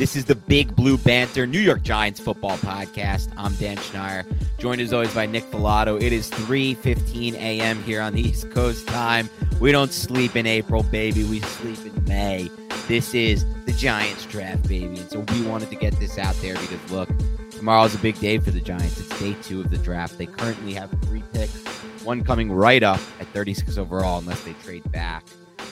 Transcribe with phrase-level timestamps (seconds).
[0.00, 3.30] This is the Big Blue Banter New York Giants football podcast.
[3.36, 4.24] I'm Dan Schneier,
[4.56, 6.00] joined as always by Nick Falato.
[6.00, 7.82] It is 3:15 a.m.
[7.82, 9.28] here on the East Coast time.
[9.60, 11.24] We don't sleep in April, baby.
[11.24, 12.50] We sleep in May.
[12.88, 14.86] This is the Giants draft, baby.
[14.86, 17.10] And so we wanted to get this out there because look,
[17.50, 18.98] tomorrow is a big day for the Giants.
[18.98, 20.16] It's day two of the draft.
[20.16, 21.54] They currently have three picks,
[22.04, 25.26] one coming right up at 36 overall, unless they trade back.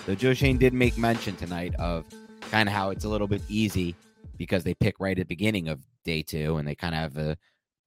[0.05, 2.05] Though Joe Schoen did make mention tonight of
[2.51, 3.97] kind of how it's a little bit easy
[4.39, 7.17] because they pick right at the beginning of day two and they kind of have
[7.19, 7.37] a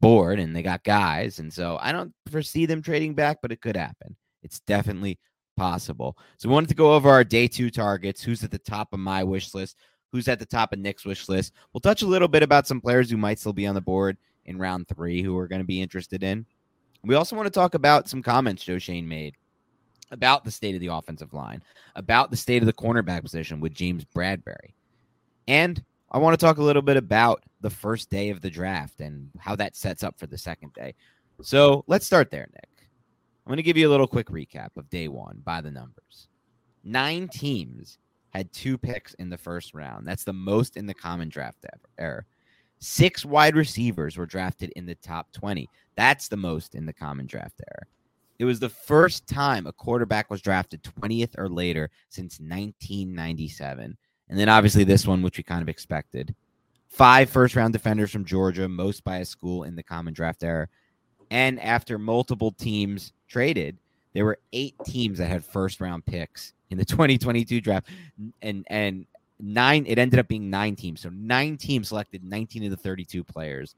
[0.02, 1.40] board and they got guys.
[1.40, 4.16] And so I don't foresee them trading back, but it could happen.
[4.44, 5.20] It's definitely
[5.56, 6.18] possible.
[6.38, 9.00] So we wanted to go over our day two targets, who's at the top of
[9.00, 9.78] my wish list,
[10.12, 11.54] who's at the top of Nick's wish list.
[11.72, 14.18] We'll touch a little bit about some players who might still be on the board
[14.46, 16.46] in round three who we're going to be interested in.
[17.04, 19.36] We also want to talk about some comments Joe Schoen made
[20.12, 21.64] about the state of the offensive line,
[21.96, 24.74] about the state of the cornerback position with James Bradberry.
[25.48, 29.00] And I want to talk a little bit about the first day of the draft
[29.00, 30.94] and how that sets up for the second day.
[31.42, 32.90] So let's start there, Nick.
[33.46, 36.28] I'm going to give you a little quick recap of day one by the numbers.
[36.84, 37.98] Nine teams
[38.32, 40.06] had two picks in the first round.
[40.06, 41.66] That's the most in the common draft
[41.98, 42.18] era.
[42.18, 42.26] Er,
[42.80, 45.70] six wide receivers were drafted in the top 20.
[45.96, 47.86] That's the most in the common draft era.
[48.38, 53.98] It was the first time a quarterback was drafted 20th or later since 1997.
[54.32, 56.34] And then obviously this one, which we kind of expected.
[56.88, 60.68] Five first round defenders from Georgia, most by a school in the common draft era.
[61.30, 63.78] And after multiple teams traded,
[64.14, 67.90] there were eight teams that had first round picks in the 2022 draft.
[68.42, 69.06] And and
[69.40, 71.02] nine, it ended up being nine teams.
[71.02, 73.76] So nine teams selected 19 of the 32 players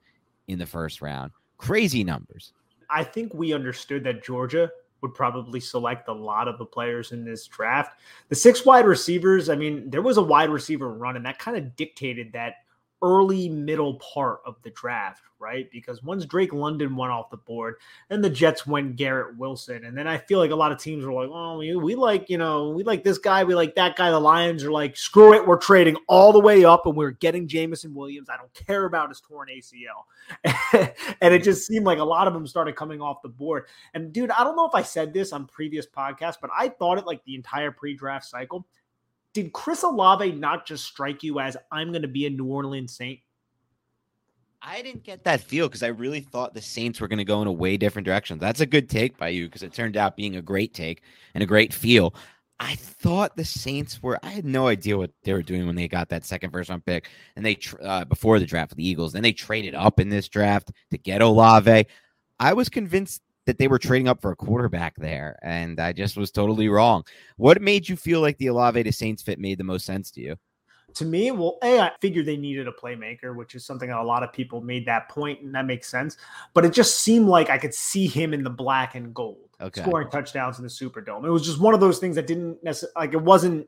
[0.47, 1.31] in the first round.
[1.57, 2.53] Crazy numbers.
[2.91, 4.69] I think we understood that Georgia
[5.03, 7.99] would probably select a lot of the players in this draft.
[8.29, 11.55] The six wide receivers, I mean, there was a wide receiver run, and that kind
[11.55, 12.55] of dictated that
[13.03, 15.69] early middle part of the draft, right?
[15.71, 17.75] Because once Drake London went off the board,
[18.09, 21.05] then the Jets went Garrett Wilson, and then I feel like a lot of teams
[21.05, 23.95] were like, "Oh, we, we like you know we like this guy, we like that
[23.97, 27.11] guy." The Lions are like, "Screw it, we're trading all the way up, and we're
[27.11, 28.29] getting Jameson Williams.
[28.29, 30.05] I don't care about his torn ACL."
[31.21, 33.65] and it just seemed like a lot of them started coming off the board.
[33.93, 36.97] And dude, I don't know if I said this on previous podcasts, but I thought
[36.97, 38.65] it like the entire pre-draft cycle
[39.33, 42.95] did Chris Olave not just strike you as I'm going to be a New Orleans
[42.95, 43.19] Saint?
[44.61, 47.41] I didn't get that feel because I really thought the Saints were going to go
[47.41, 48.39] in a way different direction.
[48.39, 51.01] That's a good take by you because it turned out being a great take
[51.33, 52.15] and a great feel.
[52.59, 54.17] I thought the Saints were.
[54.23, 56.85] I had no idea what they were doing when they got that second first round
[56.85, 59.11] pick, and they uh, before the draft with the Eagles.
[59.11, 61.85] Then they traded up in this draft to get Olave.
[62.39, 66.17] I was convinced that they were trading up for a quarterback there, and I just
[66.17, 67.03] was totally wrong.
[67.37, 70.21] What made you feel like the Olave to Saints fit made the most sense to
[70.21, 70.35] you?
[70.95, 74.03] To me, well, A, I figured they needed a playmaker, which is something that a
[74.03, 76.17] lot of people made that point, and that makes sense.
[76.53, 79.49] But it just seemed like I could see him in the black and gold.
[79.59, 79.81] okay.
[79.81, 81.25] scoring touchdowns in the Superdome.
[81.25, 83.67] It was just one of those things that didn't necessarily like it wasn't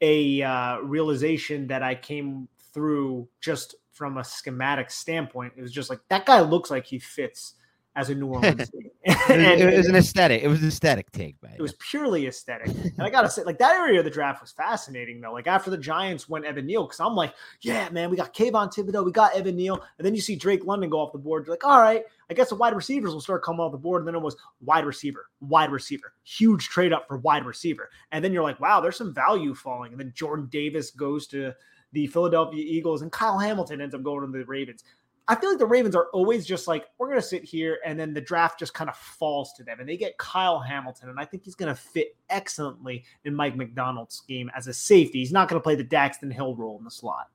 [0.00, 5.52] a uh, realization that I came through just from a schematic standpoint.
[5.56, 7.54] It was just like that guy looks like he fits
[7.96, 8.70] as a New Orleans
[9.06, 10.42] and, it was an aesthetic.
[10.42, 11.54] It was an aesthetic take, man.
[11.58, 12.74] It was purely aesthetic.
[12.94, 15.32] And I gotta say, like that area of the draft was fascinating though.
[15.32, 18.72] Like after the Giants went Evan Neal, because I'm like, yeah, man, we got Kayvon
[18.72, 21.46] Thibodeaux, we got Evan Neal, and then you see Drake London go off the board.
[21.46, 24.02] You're like, all right, I guess the wide receivers will start coming off the board.
[24.02, 27.90] And then it was wide receiver, wide receiver, huge trade up for wide receiver.
[28.12, 29.92] And then you're like, wow, there's some value falling.
[29.92, 31.52] And then Jordan Davis goes to
[31.92, 34.84] the Philadelphia Eagles, and Kyle Hamilton ends up going to the Ravens.
[35.26, 37.98] I feel like the Ravens are always just like, we're going to sit here, and
[37.98, 39.80] then the draft just kind of falls to them.
[39.80, 43.56] And they get Kyle Hamilton, and I think he's going to fit excellently in Mike
[43.56, 45.20] Macdonald's scheme as a safety.
[45.20, 47.28] He's not going to play the Daxton Hill role in the slot.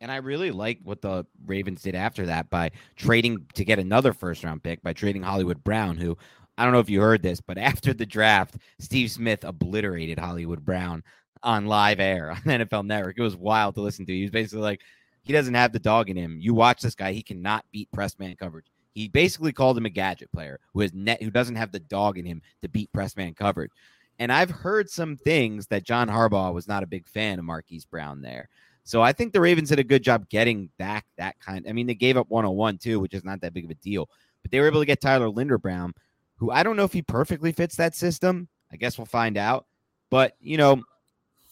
[0.00, 4.12] And I really like what the Ravens did after that by trading to get another
[4.12, 6.16] first round pick by trading Hollywood Brown, who
[6.58, 10.64] I don't know if you heard this, but after the draft, Steve Smith obliterated Hollywood
[10.64, 11.02] Brown
[11.42, 13.18] on live air on NFL Network.
[13.18, 14.12] It was wild to listen to.
[14.12, 14.80] He was basically like,
[15.26, 16.38] he doesn't have the dog in him.
[16.40, 18.66] You watch this guy; he cannot beat press man coverage.
[18.94, 22.16] He basically called him a gadget player who has net who doesn't have the dog
[22.16, 23.72] in him to beat press man coverage.
[24.18, 27.84] And I've heard some things that John Harbaugh was not a big fan of Marquise
[27.84, 28.48] Brown there.
[28.84, 31.66] So I think the Ravens did a good job getting back that kind.
[31.68, 34.08] I mean, they gave up 101 too, which is not that big of a deal.
[34.42, 35.90] But they were able to get Tyler Linderbaum,
[36.36, 38.48] who I don't know if he perfectly fits that system.
[38.72, 39.66] I guess we'll find out.
[40.08, 40.82] But you know,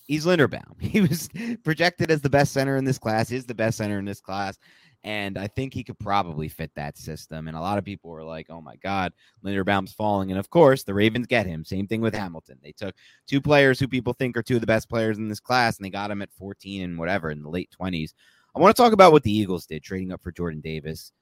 [0.05, 0.81] he's Linderbaum.
[0.81, 1.29] He was
[1.65, 4.59] projected as the best center in this class, is the best center in this class.
[5.03, 7.47] And I think he could probably fit that system.
[7.47, 9.13] And a lot of people were like, oh my God,
[9.45, 10.31] Linderbaum's falling.
[10.31, 11.63] And of course, the Ravens get him.
[11.63, 12.59] Same thing with Hamilton.
[12.63, 12.95] They took
[13.27, 15.85] two players who people think are two of the best players in this class, and
[15.85, 18.15] they got him at 14 and whatever in the late 20s.
[18.57, 21.13] I want to talk about what the Eagles did trading up for Jordan Davis.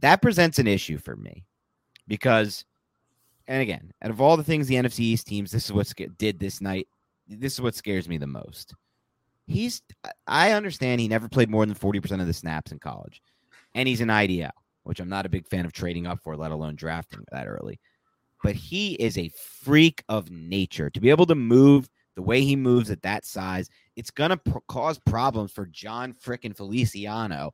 [0.00, 1.44] That presents an issue for me
[2.08, 2.66] because,
[3.46, 6.38] and again, out of all the things the NFC East teams, this is what did
[6.38, 6.88] this night
[7.28, 8.74] this is what scares me the most.
[9.46, 9.82] He's
[10.26, 13.22] I understand he never played more than 40% of the snaps in college.
[13.74, 14.50] And he's an IDL,
[14.84, 17.80] which I'm not a big fan of trading up for, let alone drafting that early.
[18.42, 19.30] But he is a
[19.62, 20.90] freak of nature.
[20.90, 24.60] To be able to move the way he moves at that size, it's going to
[24.68, 27.52] cause problems for Jon frickin' Feliciano,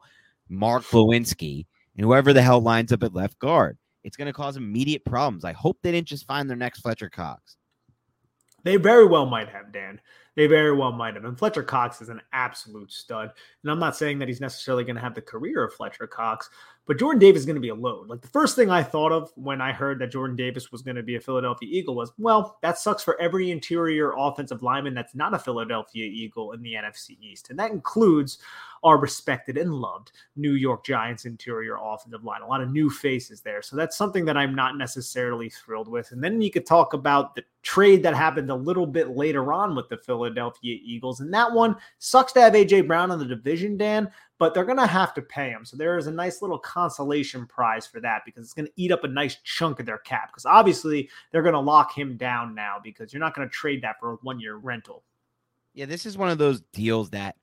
[0.49, 1.67] Mark Glowinski,
[1.97, 3.76] and whoever the hell lines up at left guard.
[4.03, 5.44] It's going to cause immediate problems.
[5.44, 7.57] I hope they didn't just find their next Fletcher Cox.
[8.64, 10.00] They very well might have, Dan.
[10.38, 11.25] They very well might have.
[11.25, 13.32] And Fletcher Cox is an absolute stud.
[13.64, 16.49] And I'm not saying that he's necessarily going to have the career of Fletcher Cox,
[16.87, 18.08] but Jordan Davis is going to be a load.
[18.08, 20.94] Like the first thing I thought of when I heard that Jordan Davis was going
[20.94, 25.14] to be a Philadelphia Eagle was, well, that sucks for every interior offensive lineman that's
[25.14, 27.50] not a Philadelphia Eagle in the NFC East.
[27.50, 28.38] And that includes
[28.84, 32.43] our respected and loved New York Giants interior offensive line.
[32.43, 33.61] A lot of new faces there.
[33.61, 36.12] So that's something that I'm not necessarily thrilled with.
[36.12, 39.75] And then you could talk about the trade that happened a little bit later on
[39.75, 40.27] with the Philadelphia
[40.62, 41.20] Eagles.
[41.20, 44.78] And that one sucks to have AJ Brown in the division, Dan, but they're going
[44.78, 45.64] to have to pay him.
[45.64, 48.92] So there is a nice little consolation prize for that because it's going to eat
[48.92, 50.30] up a nice chunk of their cap.
[50.30, 53.82] Because obviously they're going to lock him down now because you're not going to trade
[53.82, 55.02] that for a one year rental.
[55.75, 57.36] Yeah, this is one of those deals that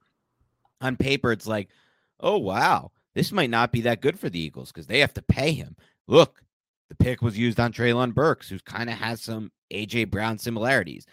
[0.81, 1.69] on paper it's like,
[2.19, 5.21] oh, wow, this might not be that good for the Eagles because they have to
[5.21, 5.75] pay him.
[6.07, 6.43] Look,
[6.89, 11.05] the pick was used on Treylen Burks, who kind of has some AJ Brown similarities.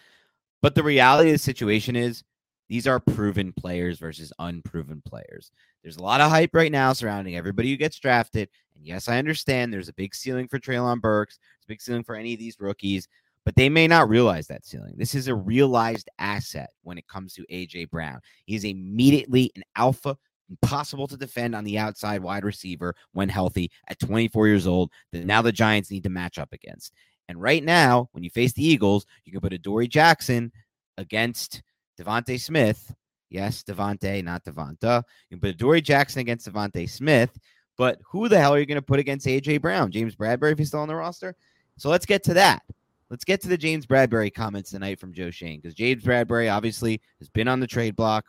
[0.63, 2.23] But the reality of the situation is
[2.69, 5.51] these are proven players versus unproven players.
[5.83, 8.49] There's a lot of hype right now surrounding everybody who gets drafted.
[8.77, 12.05] And yes, I understand there's a big ceiling for Treylen Burks, there's a big ceiling
[12.05, 13.09] for any of these rookies,
[13.45, 14.95] but they may not realize that ceiling.
[14.97, 18.21] This is a realized asset when it comes to AJ Brown.
[18.47, 20.17] He's immediately an alpha,
[20.49, 25.27] impossible to defend on the outside wide receiver when healthy at 24 years old that
[25.27, 26.95] now the Giants need to match up against.
[27.29, 30.53] And right now, when you face the Eagles, you can put a Dory Jackson
[30.99, 31.63] against
[31.99, 32.95] DeVonta Smith.
[33.31, 35.03] Yes, Devontae, not Devonta.
[35.31, 37.39] You can put a Dory Jackson against DeVonta Smith,
[37.79, 39.91] but who the hell are you going to put against AJ Brown?
[39.91, 41.35] James Bradberry if he's still on the roster?
[41.79, 42.63] So let's get to that.
[43.09, 47.01] Let's get to the James Bradberry comments tonight from Joe Schoen because James Bradberry obviously
[47.19, 48.27] has been on the trade block,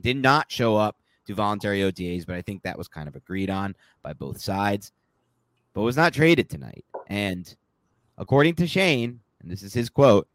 [0.00, 0.96] did not show up
[1.26, 4.92] to voluntary OTAs, but I think that was kind of agreed on by both sides,
[5.76, 6.86] but was not traded tonight.
[7.06, 7.54] And
[8.16, 10.26] according to Schoen, and this is his quote,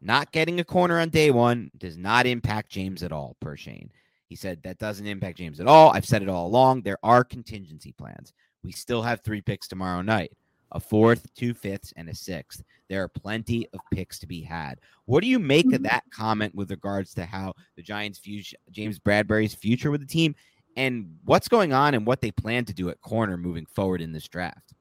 [0.00, 3.90] not getting a corner on day one does not impact James at all, per Schoen.
[4.26, 5.90] He said that doesn't impact James at all.
[5.90, 6.80] I've said it all along.
[6.80, 8.32] There are contingency plans.
[8.64, 10.32] We still have three picks tomorrow night
[10.72, 12.64] a fourth, two fifths, and a sixth.
[12.88, 14.80] There are plenty of picks to be had.
[15.04, 15.82] What do you make of mm-hmm.
[15.84, 20.34] that comment with regards to how the Giants future, James Bradberry's future with the team,
[20.76, 24.12] and what's going on and what they plan to do at corner moving forward in
[24.12, 24.74] this draft?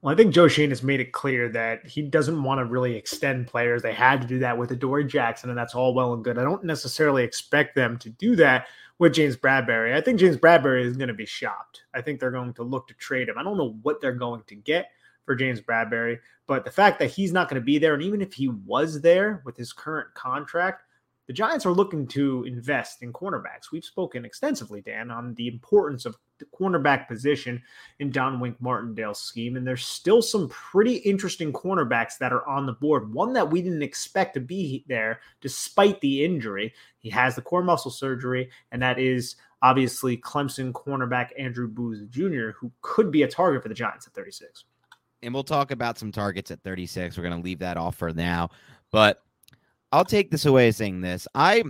[0.00, 2.94] Well, I think Joe Schoen has made it clear that he doesn't want to really
[2.94, 3.82] extend players.
[3.82, 6.38] They had to do that with Adoree Jackson, and that's all well and good.
[6.38, 8.68] I don't necessarily expect them to do that
[8.98, 9.94] with James Bradberry.
[9.94, 11.82] I think James Bradberry is going to be shopped.
[11.94, 13.38] I think they're going to look to trade him.
[13.38, 14.90] I don't know what they're going to get
[15.24, 18.22] for James Bradberry, but the fact that he's not going to be there, and even
[18.22, 20.84] if he was there with his current contract,
[21.28, 23.70] the Giants are looking to invest in cornerbacks.
[23.70, 27.62] We've spoken extensively, Dan, on the importance of the cornerback position
[27.98, 29.56] in Don Wink Martindale's scheme.
[29.56, 33.12] And there's still some pretty interesting cornerbacks that are on the board.
[33.12, 36.72] One that we didn't expect to be there despite the injury.
[36.98, 42.52] He has the core muscle surgery, and that is obviously Clemson cornerback Andrew Booth Jr.,
[42.58, 44.64] who could be a target for the Giants at 36.
[45.22, 47.18] And we'll talk about some targets at 36.
[47.18, 48.48] We're going to leave that off for now.
[48.90, 49.20] But
[49.92, 51.26] I'll take this away saying this.
[51.34, 51.64] I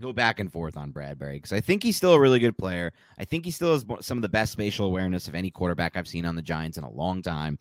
[0.00, 2.92] go back and forth on Bradberry because I think he's still a really good player.
[3.18, 6.08] I think he still has some of the best spatial awareness of any quarterback I've
[6.08, 7.58] seen on the Giants in a long time.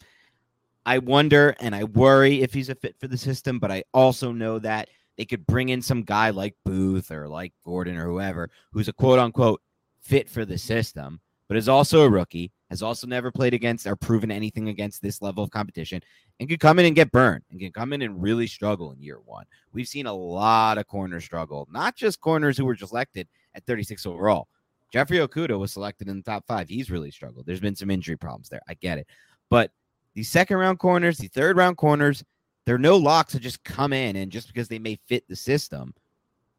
[0.85, 4.31] I wonder and I worry if he's a fit for the system, but I also
[4.31, 8.49] know that they could bring in some guy like Booth or like Gordon or whoever
[8.71, 9.61] who's a quote unquote
[10.01, 11.19] fit for the system,
[11.49, 15.21] but is also a rookie, has also never played against or proven anything against this
[15.21, 16.01] level of competition,
[16.39, 19.01] and could come in and get burned and can come in and really struggle in
[19.01, 19.45] year one.
[19.73, 24.05] We've seen a lot of corners struggle, not just corners who were selected at 36
[24.05, 24.47] overall.
[24.91, 26.69] Jeffrey Okudah was selected in the top five.
[26.69, 27.45] He's really struggled.
[27.45, 28.61] There's been some injury problems there.
[28.69, 29.07] I get it.
[29.49, 29.71] But
[30.13, 32.23] these second round corners, the third round corners,
[32.65, 35.93] they're no locks to just come in and just because they may fit the system,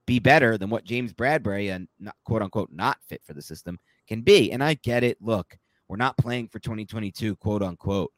[0.06, 1.86] be better than what James Bradberry and
[2.24, 4.52] quote unquote not fit for the system can be.
[4.52, 5.18] And I get it.
[5.20, 5.58] Look,
[5.88, 8.12] we're not playing for 2022, quote unquote,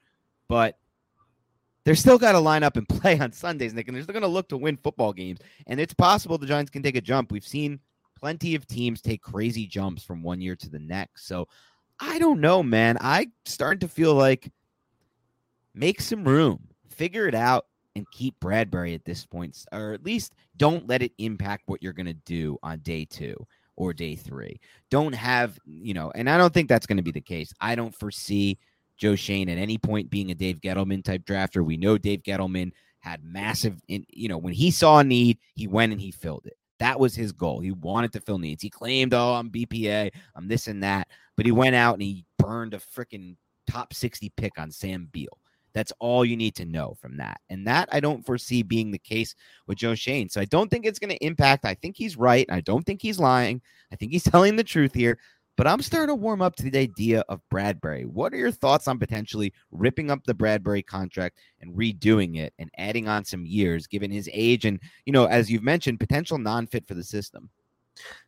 [0.48, 0.76] but
[1.84, 4.22] they're still got to line up and play on Sundays, Nick, and they're still going
[4.22, 5.40] to look to win football games.
[5.66, 7.32] And it's possible the Giants can take a jump.
[7.32, 7.80] We've seen
[8.18, 11.26] plenty of teams take crazy jumps from one year to the next.
[11.26, 11.48] So
[11.98, 12.98] I don't know, man.
[13.00, 14.50] I starting to feel like
[15.74, 20.34] make some room, figure it out, and keep Bradberry at this point, or at least
[20.56, 23.46] don't let it impact what you're going to do on day two
[23.80, 24.60] or day three.
[24.90, 27.54] Don't have, you know, and I don't think that's going to be the case.
[27.62, 28.58] I don't foresee
[28.98, 31.64] Joe Schoen at any point being a Dave Gettleman type drafter.
[31.64, 35.66] We know Dave Gettleman had massive, in, you know, when he saw a need, he
[35.66, 36.58] went and he filled it.
[36.78, 37.60] That was his goal.
[37.60, 38.62] He wanted to fill needs.
[38.62, 41.08] He claimed, oh, I'm BPA, I'm this and that.
[41.34, 45.38] But he went out and he burned a freaking top 60 pick on Sam Beal.
[45.72, 47.40] That's all you need to know from that.
[47.48, 49.34] And that I don't foresee being the case
[49.66, 50.28] with Joe Schoen.
[50.28, 51.64] So I don't think it's going to impact.
[51.64, 52.46] I think he's right.
[52.50, 53.60] I don't think he's lying.
[53.92, 55.18] I think he's telling the truth here.
[55.56, 58.06] But I'm starting to warm up to the idea of Bradberry.
[58.06, 62.70] What are your thoughts on potentially ripping up the Bradberry contract and redoing it and
[62.78, 66.66] adding on some years, given his age and, you know, as you've mentioned, potential non
[66.66, 67.50] fit for the system?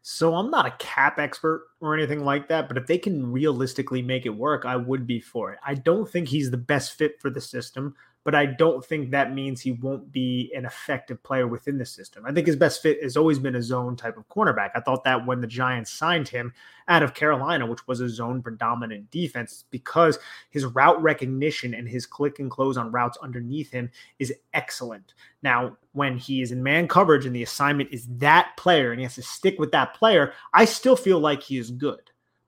[0.03, 4.03] So I'm not a cap expert or anything like that, but if they can realistically
[4.03, 5.59] make it work, I would be for it.
[5.65, 9.35] I don't think he's the best fit for the system but I don't think that
[9.35, 12.25] means he won't be an effective player within the system.
[12.25, 14.71] I think his best fit has always been a zone type of cornerback.
[14.75, 16.53] I thought that when the Giants signed him
[16.89, 20.19] out of Carolina, which was a zone predominant defense, because
[20.51, 25.15] his route recognition and his click and close on routes underneath him is excellent.
[25.43, 29.05] Now, when he is in man coverage and the assignment is that player and he
[29.05, 32.01] has to stick with that player, I still feel like he is good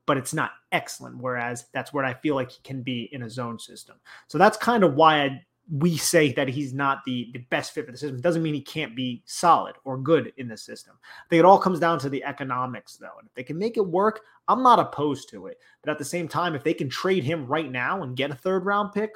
[0.07, 1.17] but it's not excellent.
[1.17, 3.95] Whereas that's where I feel like he can be in a zone system.
[4.27, 5.41] So that's kind of why I
[5.71, 8.61] we say that he's not the, the best fit for the system doesn't mean he
[8.61, 10.95] can't be solid or good in the system.
[11.03, 13.17] I think it all comes down to the economics, though.
[13.17, 15.57] And if they can make it work, I'm not opposed to it.
[15.81, 18.35] But at the same time, if they can trade him right now and get a
[18.35, 19.11] third round pick,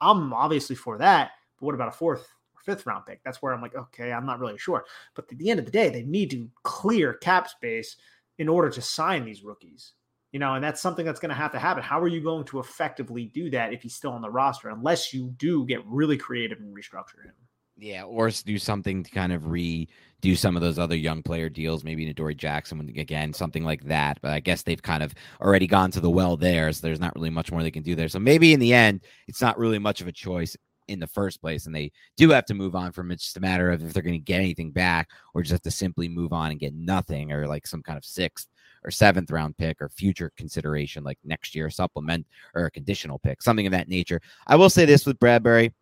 [0.00, 1.32] I'm obviously for that.
[1.58, 3.20] But what about a fourth or fifth round pick?
[3.24, 4.84] That's where I'm like, okay, I'm not really sure.
[5.14, 7.96] But at the end of the day, they need to clear cap space
[8.38, 9.94] in order to sign these rookies.
[10.32, 11.82] You know, and that's something that's going to have to happen.
[11.82, 15.14] How are you going to effectively do that if he's still on the roster, unless
[15.14, 17.32] you do get really creative and restructure him?
[17.78, 19.86] Yeah, or do something to kind of redo
[20.34, 24.18] some of those other young player deals, maybe Adoree Jackson again, something like that.
[24.20, 27.14] But I guess they've kind of already gone to the well there, so there's not
[27.14, 28.08] really much more they can do there.
[28.08, 30.56] So maybe in the end, it's not really much of a choice
[30.88, 33.14] in the first place, and they do have to move on from it.
[33.14, 35.62] It's just a matter of if they're going to get anything back, or just have
[35.62, 38.48] to simply move on and get nothing, or like some kind of sixth
[38.84, 43.42] or seventh round pick or future consideration like next year supplement or a conditional pick,
[43.42, 44.20] something of that nature.
[44.46, 45.72] I will say this with Bradberry.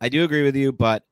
[0.00, 1.04] I do agree with you, but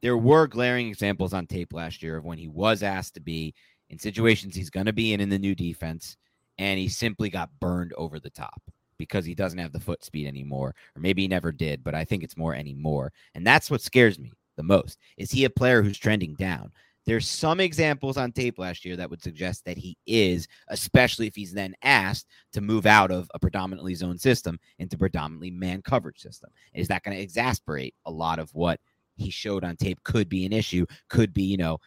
[0.00, 3.54] there were glaring examples on tape last year of when he was asked to be
[3.90, 6.16] in situations he's going to be in in the new defense,
[6.58, 8.60] and he simply got burned over the top
[8.98, 12.04] because he doesn't have the foot speed anymore, or maybe he never did, but I
[12.04, 13.12] think it's more anymore.
[13.34, 14.98] And that's what scares me the most.
[15.16, 16.72] Is he a player who's trending down?
[17.06, 21.34] There's some examples on tape last year that would suggest that he is, especially if
[21.34, 26.20] he's then asked to move out of a predominantly zone system into predominantly man coverage
[26.20, 26.50] system.
[26.74, 28.80] Is that going to exasperate a lot of what
[29.16, 31.78] he showed on tape could be an issue, could be, you know,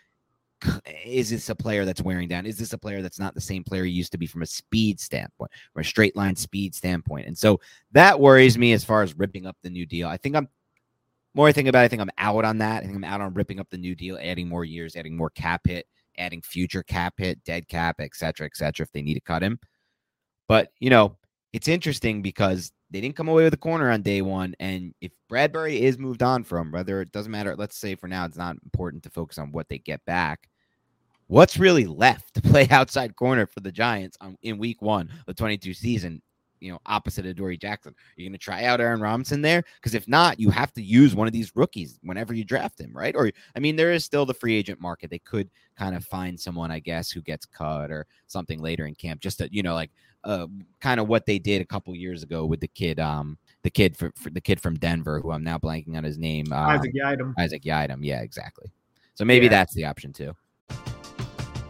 [1.06, 2.46] is this a player that's wearing down?
[2.46, 4.48] Is this a player that's not the same player he used to be from a
[4.48, 7.28] speed standpoint or a straight line speed standpoint?
[7.28, 7.60] And so
[7.92, 10.08] that worries me as far as ripping up the new deal.
[10.08, 10.50] I think I'm
[11.36, 12.84] more I think about it, I think I'm out on that.
[12.84, 15.30] I think I'm out on ripping up the new deal, adding more years, adding more
[15.30, 15.86] cap hit,
[16.18, 19.44] adding future cap hit, dead cap, et cetera, et cetera, if they need to cut
[19.44, 19.60] him.
[20.48, 21.18] But, you know,
[21.52, 24.56] it's interesting because they didn't come away with a corner on day one.
[24.60, 28.26] And if Bradberry is moved on from, whether it doesn't matter, let's say for now
[28.26, 30.48] it's not important to focus on what they get back.
[31.28, 35.26] What's really left to play outside corner for the Giants on, in week one of
[35.26, 36.22] the 22 season?
[36.60, 37.94] You know, opposite of Dory Jackson.
[38.16, 39.64] You're you going to try out Aaron Robinson there?
[39.76, 42.96] Because if not, you have to use one of these rookies whenever you draft him,
[42.96, 43.16] right?
[43.16, 45.10] Or, I mean, there is still the free agent market.
[45.10, 48.96] They could kind of find someone, I guess, who gets cut or something later in
[48.96, 49.92] camp, just to, you know, like
[50.24, 50.48] uh,
[50.82, 53.96] kind of what they did a couple years ago with the kid, um, the kid
[53.96, 56.94] for, for, the kid from Denver, who I'm now blanking on his name, um, Isaac
[56.94, 57.34] Yiadom.
[57.38, 58.72] Isaac Yiadom, yeah, exactly.
[59.14, 59.52] So maybe yeah.
[59.52, 60.36] that's the option too.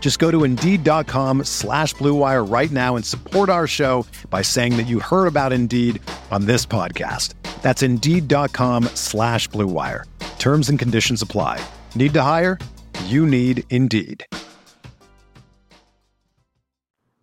[0.00, 4.88] Just go to Indeed.com slash BlueWire right now and support our show by saying that
[4.88, 6.02] you heard about Indeed
[6.32, 7.34] on this podcast.
[7.62, 10.04] That's Indeed.com slash BlueWire.
[10.40, 11.64] Terms and conditions apply.
[11.94, 12.58] Need to hire?
[13.04, 14.24] You need Indeed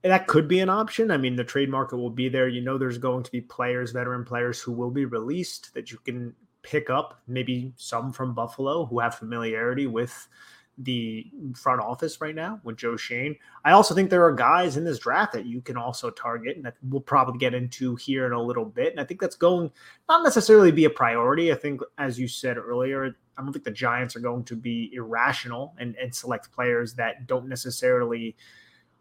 [0.08, 1.12] that could be an option.
[1.12, 2.48] I mean, the trade market will be there.
[2.48, 5.98] You know, there's going to be players, veteran players who will be released that you
[6.00, 10.28] can pick up, maybe some from Buffalo who have familiarity with
[10.80, 13.36] the front office right now with Joe Schoen.
[13.66, 16.66] I also think there are guys in this draft that you can also target and
[16.66, 18.92] that we'll probably get into here in a little bit.
[18.92, 19.72] And I think that's going
[20.08, 21.52] not necessarily be a priority.
[21.52, 24.92] I think, as you said earlier, I don't think the Giants are going to be
[24.94, 28.36] irrational and, and select players that don't necessarily–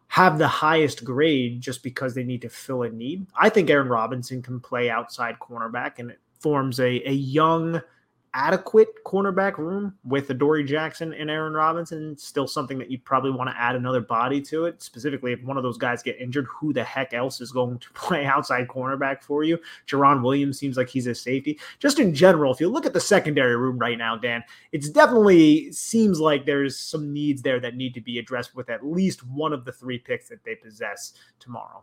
[0.08, 3.26] have the highest grade just because they need to fill a need.
[3.38, 7.80] I think Aaron Robinson can play outside cornerback and it forms a, a young
[8.37, 12.16] adequate cornerback room with Adoree Jackson and Aaron Robinson.
[12.18, 14.83] Still something that you probably want to add another body to it.
[14.83, 17.90] Specifically, if one of those guys get injured, who the heck else is going to
[17.94, 19.59] play outside cornerback for you?
[19.88, 21.59] Jarren Williams seems like he's a safety.
[21.79, 25.72] Just in general, if you look at the secondary room right now, Dan, it's definitely
[25.72, 29.55] seems like there's some needs there that need to be addressed with at least one
[29.55, 31.83] of the three picks that they possess tomorrow.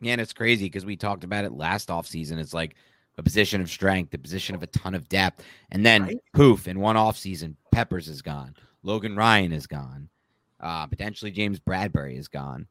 [0.00, 2.38] Yeah, and it's crazy because we talked about it last offseason.
[2.38, 2.74] It's like
[3.18, 5.44] a position of strength, a position of a ton of depth.
[5.70, 6.16] And then right.
[6.34, 8.54] poof, in one offseason, Peppers is gone.
[8.82, 10.08] Logan Ryan is gone.
[10.60, 12.66] Uh, potentially James Bradberry is gone.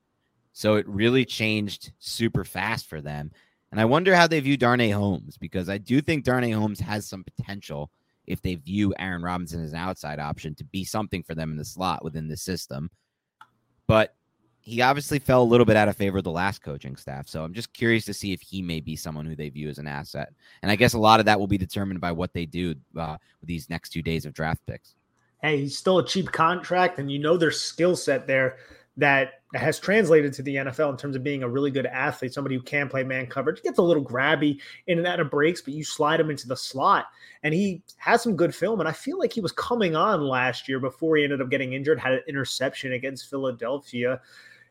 [0.53, 3.31] So it really changed super fast for them.
[3.71, 7.05] And I wonder how they view Darnay Holmes because I do think Darnay Holmes has
[7.05, 7.91] some potential
[8.25, 11.57] if they view Aaron Robinson as an outside option to be something for them in
[11.57, 12.89] the slot within the system.
[13.87, 14.15] But
[14.67, 17.29] he obviously fell a little bit out of favor of the last coaching staff.
[17.29, 19.77] So I'm just curious to see if he may be someone who they view as
[19.77, 20.33] an asset.
[20.61, 23.15] And I guess a lot of that will be determined by what they do uh,
[23.39, 24.95] with these next two days of draft picks.
[25.41, 28.57] Hey, he's still a cheap contract, and you know their skill set there
[28.97, 32.55] that has translated to the NFL in terms of being a really good athlete, somebody
[32.55, 35.73] who can play man coverage, gets a little grabby in and out of breaks, but
[35.73, 37.05] you slide him into the slot.
[37.43, 38.81] And he has some good film.
[38.81, 41.71] And I feel like he was coming on last year before he ended up getting
[41.71, 44.19] injured, had an interception against Philadelphia.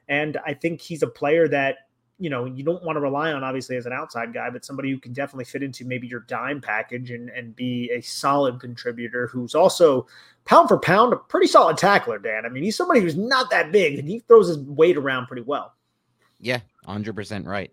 [0.08, 1.88] And I think he's a player that,
[2.18, 4.90] you know, you don't want to rely on obviously as an outside guy, but somebody
[4.90, 9.26] who can definitely fit into maybe your dime package and, and be a solid contributor
[9.26, 10.06] who's also
[10.44, 12.46] pound for pound a pretty solid tackler, Dan.
[12.46, 15.42] I mean, he's somebody who's not that big and he throws his weight around pretty
[15.42, 15.74] well.
[16.38, 17.70] Yeah, 100% right.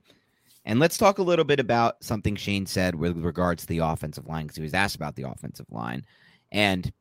[0.65, 4.27] And let's talk a little bit about something Schoen said with regards to the offensive
[4.27, 6.05] line because he was asked about the offensive line.
[6.51, 6.91] And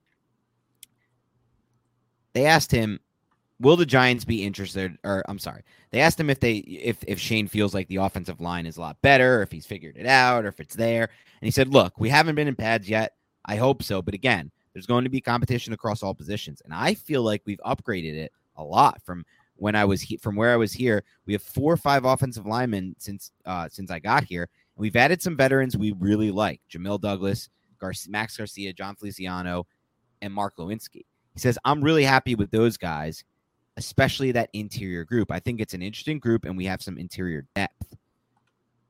[2.33, 2.99] they asked him,
[3.63, 4.99] will the Giants be interested?
[5.05, 8.41] Or I'm sorry, they asked him if they if if Schoen feels like the offensive
[8.41, 11.05] line is a lot better, or if he's figured it out, or if it's there.
[11.05, 13.15] And he said, "Look, we haven't been in pads yet.
[13.47, 16.95] I hope so, but again, there's going to be competition across all positions, and I
[16.95, 19.25] feel like we've upgraded it a lot from
[19.57, 21.05] when I was he- from where I was here.
[21.27, 24.43] We have four or five offensive linemen since uh, since I got here.
[24.43, 27.49] And we've added some veterans we really like: Jamil Douglas,
[27.79, 29.67] Gar- Max Garcia, Jon Feliciano,
[30.21, 31.05] and Mark Glowinski.
[31.35, 33.25] He says, "I'm really happy with those guys."
[33.77, 35.31] Especially that interior group.
[35.31, 37.97] I think it's an interesting group, and we have some interior depth.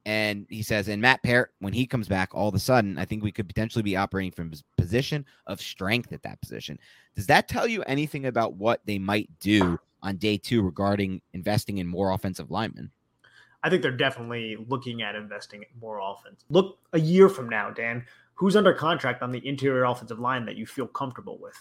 [0.04, 3.04] And he says, and Matt Peart, when he comes back, all of a sudden, I
[3.04, 6.78] think we could potentially be operating from his position of strength at that position.
[7.14, 11.78] Does that tell you anything about what they might do on day two regarding investing
[11.78, 12.90] in more offensive linemen?
[13.62, 16.44] I think they're definitely looking at investing more offense.
[16.50, 20.56] Look a year from now, Dan, who's under contract on the interior offensive line that
[20.56, 21.56] you feel comfortable with?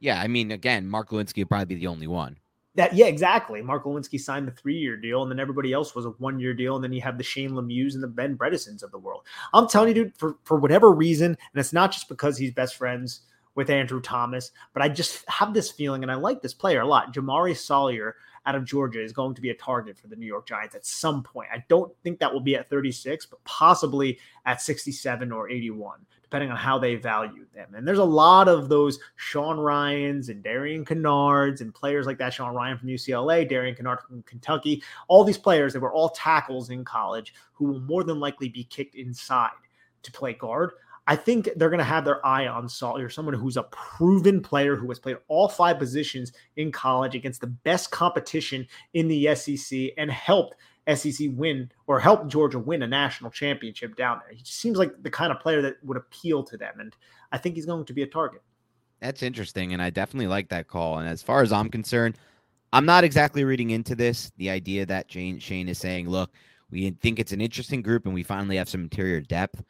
[0.00, 2.38] Yeah, I mean, again, Mark Glowinski would probably be the only one.
[2.76, 3.62] That yeah, exactly.
[3.62, 6.84] Mark Glowinski signed the three-year deal, and then everybody else was a one-year deal, and
[6.84, 9.24] then you have the Shane Lemieux and the Ben Bredesons of the world.
[9.52, 12.76] I'm telling you, dude, for for whatever reason, and it's not just because he's best
[12.76, 13.22] friends
[13.56, 16.86] with Andrew Thomas, but I just have this feeling, and I like this player a
[16.86, 17.12] lot.
[17.12, 18.14] Jamaree Salyer
[18.46, 20.86] out of Georgia is going to be a target for the New York Giants at
[20.86, 21.48] some point.
[21.52, 26.52] I don't think that will be at 36, but possibly at 67 or 81 depending
[26.52, 27.74] on how they value them.
[27.74, 32.32] And there's a lot of those Sean Rhyans and Darian Kinnards and players like that.
[32.32, 36.70] Sean Rhyan from UCLA, Darian Kinnard from Kentucky, all these players that were all tackles
[36.70, 39.50] in college who will more than likely be kicked inside
[40.02, 40.70] to play guard.
[41.08, 44.76] I think they're going to have their eye on Salyer, someone who's a proven player
[44.76, 49.90] who has played all five positions in college against the best competition in the SEC
[49.98, 50.54] and helped
[50.94, 54.34] SEC win or help Georgia win a national championship down there.
[54.34, 56.80] He just seems like the kind of player that would appeal to them.
[56.80, 56.94] And
[57.32, 58.42] I think he's going to be a target.
[59.00, 59.72] That's interesting.
[59.72, 60.98] And I definitely like that call.
[60.98, 62.16] And as far as I'm concerned,
[62.72, 66.30] I'm not exactly reading into this the idea that Jane, Schoen is saying, look,
[66.70, 69.62] we think it's an interesting group and we finally have some interior depth.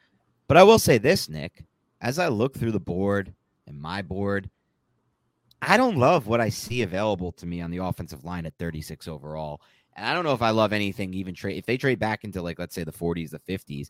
[0.47, 1.63] But I will say this, Nick,
[2.01, 3.33] as I look through the board
[3.67, 4.49] and my board,
[5.61, 9.07] I don't love what I see available to me on the offensive line at 36
[9.07, 9.61] overall.
[9.95, 12.41] And I don't know if I love anything even trade if they trade back into
[12.41, 13.89] like let's say the 40s, the 50s.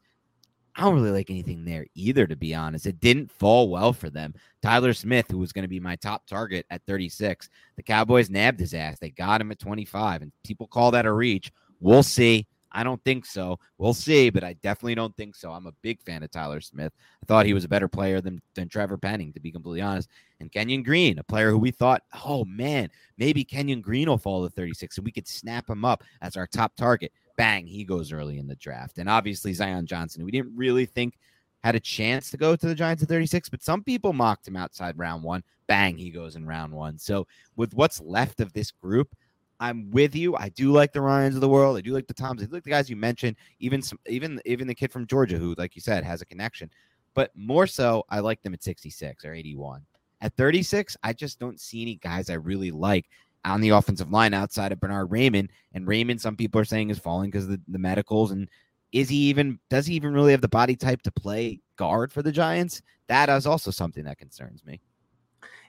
[0.75, 2.85] I don't really like anything there either, to be honest.
[2.85, 4.33] It didn't fall well for them.
[4.61, 8.59] Tyler Smith, who was going to be my top target at 36, the Cowboys nabbed
[8.59, 8.97] his ass.
[8.97, 11.51] They got him at 25, and people call that a reach.
[11.81, 12.47] We'll see.
[12.71, 13.59] I don't think so.
[13.77, 15.51] We'll see, but I definitely don't think so.
[15.51, 16.93] I'm a big fan of Tyler Smith.
[17.21, 20.09] I thought he was a better player than, than Trevor Penning, to be completely honest.
[20.39, 24.43] And Kenyon Green, a player who we thought, oh man, maybe Kenyon Green will fall
[24.43, 27.11] to 36 and we could snap him up as our top target.
[27.37, 28.97] Bang, he goes early in the draft.
[28.97, 31.17] And obviously, Zion Johnson, we didn't really think
[31.63, 34.55] had a chance to go to the Giants at 36, but some people mocked him
[34.55, 35.43] outside round one.
[35.67, 36.97] Bang, he goes in round one.
[36.97, 39.15] So, with what's left of this group,
[39.61, 40.35] I'm with you.
[40.35, 41.77] I do like the Ryans of the world.
[41.77, 42.41] I do like the Toms.
[42.41, 43.37] I do like the guys you mentioned.
[43.59, 46.69] Even some, even even the kid from Georgia who, like you said, has a connection.
[47.13, 49.85] But more so, I like them at 66 or 81.
[50.21, 53.05] At 36, I just don't see any guys I really like
[53.45, 55.49] on the offensive line outside of Bernhard Raimann.
[55.73, 58.31] And Raimann, some people are saying is falling because of the, the medicals.
[58.31, 58.49] And
[58.91, 62.23] is he even does he even really have the body type to play guard for
[62.23, 62.81] the Giants?
[63.07, 64.81] That is also something that concerns me.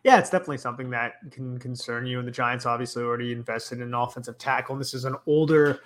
[0.04, 2.18] Yeah, it's definitely something that can concern you.
[2.18, 4.74] And the Giants obviously already invested in an offensive tackle.
[4.74, 5.80] And this is an older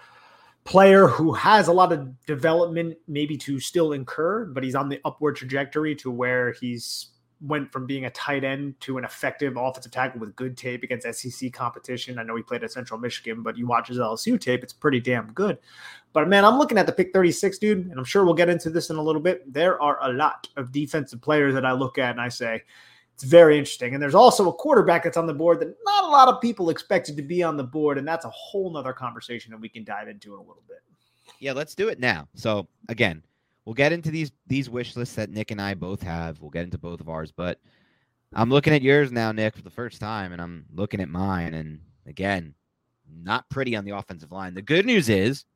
[0.64, 5.00] player who has a lot of development, maybe to still incur, but he's on the
[5.04, 7.10] upward trajectory to where he's
[7.42, 11.06] went from being a tight end to an effective offensive tackle with good tape against
[11.14, 12.18] SEC competition.
[12.18, 15.00] I know he played at Central Michigan, but you watch his LSU tape, it's pretty
[15.00, 15.58] damn good.
[16.12, 18.70] But man, I'm looking at the pick 36, dude, and I'm sure we'll get into
[18.70, 19.52] this in a little bit.
[19.52, 22.62] There are a lot of defensive players that I look at and I say,
[23.16, 23.94] it's very interesting.
[23.94, 26.68] And there's also a quarterback that's on the board that not a lot of people
[26.68, 27.96] expected to be on the board.
[27.96, 30.80] And that's a whole nother conversation that we can dive into in a little bit.
[31.38, 32.28] Yeah, let's do it now.
[32.34, 33.22] So again,
[33.64, 36.42] we'll get into these these wish lists that Nick and I both have.
[36.42, 37.58] We'll get into both of ours, but
[38.34, 41.54] I'm looking at yours now, Nick, for the first time, and I'm looking at mine.
[41.54, 42.52] And again,
[43.10, 44.52] not pretty on the offensive line.
[44.52, 45.46] The good news is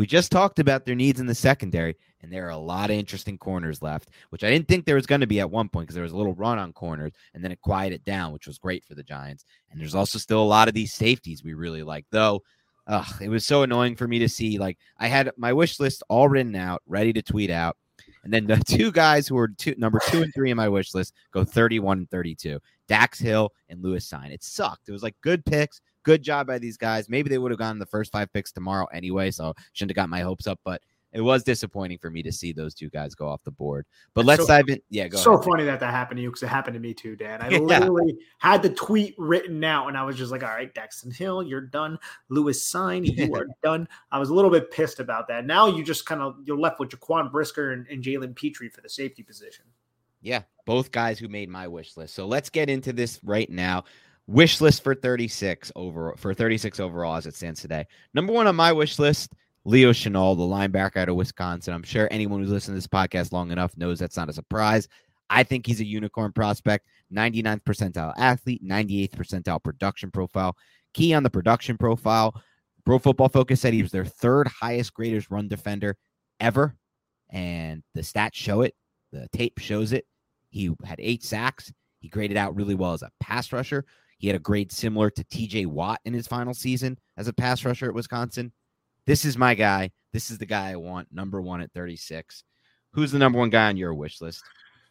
[0.00, 2.96] we just talked about their needs in the secondary, and there are a lot of
[2.96, 5.88] interesting corners left, which I didn't think there was going to be at one point
[5.88, 8.56] because there was a little run on corners, and then it quieted down, which was
[8.56, 9.44] great for the Giants.
[9.70, 12.40] And there's also still a lot of these safeties we really like, though.
[12.86, 14.58] Ugh, it was so annoying for me to see.
[14.58, 17.76] Like I had my wish list all written out, ready to tweet out,
[18.24, 20.94] and then the two guys who were two, number two and three in my wish
[20.94, 22.58] list go 31 and 32.
[22.88, 24.30] Dax Hill and Lewis Cine.
[24.30, 24.88] It sucked.
[24.88, 27.08] It was like good picks, Good job by these guys.
[27.08, 30.08] Maybe they would have gotten the first five picks tomorrow anyway, so shouldn't have got
[30.08, 30.58] my hopes up.
[30.64, 30.80] But
[31.12, 33.86] it was disappointing for me to see those two guys go off the board.
[34.14, 34.80] But let's so, dive in.
[34.90, 35.44] Yeah, go so ahead.
[35.44, 37.42] funny that that happened to you because it happened to me too, Dan.
[37.42, 37.58] I yeah.
[37.58, 41.42] literally had the tweet written out, and I was just like, "All right, Daxton Hill,
[41.42, 41.98] you're done.
[42.28, 45.44] Lewis Cine, you are done." I was a little bit pissed about that.
[45.44, 48.80] Now you just kind of you're left with Jaquan Brisker and, and Jalen Pitre for
[48.80, 49.64] the safety position.
[50.22, 52.14] Yeah, both guys who made my wish list.
[52.14, 53.84] So let's get into this right now.
[54.30, 57.84] Wish list for 36 over for 36 overall as it stands today.
[58.14, 59.32] Number one on my wish list,
[59.64, 61.74] Leo Chenal, the linebacker out of Wisconsin.
[61.74, 64.86] I'm sure anyone who's listened to this podcast long enough knows that's not a surprise.
[65.30, 70.56] I think he's a unicorn prospect, 99th percentile athlete, 98th percentile production profile.
[70.94, 72.40] Key on the production profile.
[72.86, 75.96] Pro Football Focus said he was their third highest graded run defender
[76.38, 76.76] ever.
[77.30, 78.76] And the stats show it.
[79.10, 80.06] The tape shows it.
[80.50, 81.72] He had eight sacks.
[81.98, 83.84] He graded out really well as a pass rusher.
[84.20, 87.64] He had a grade similar to TJ Watt in his final season as a pass
[87.64, 88.52] rusher at Wisconsin.
[89.06, 89.92] This is my guy.
[90.12, 91.08] This is the guy I want.
[91.10, 92.44] Number one at 36.
[92.92, 94.42] Who's the number one guy on your wish list?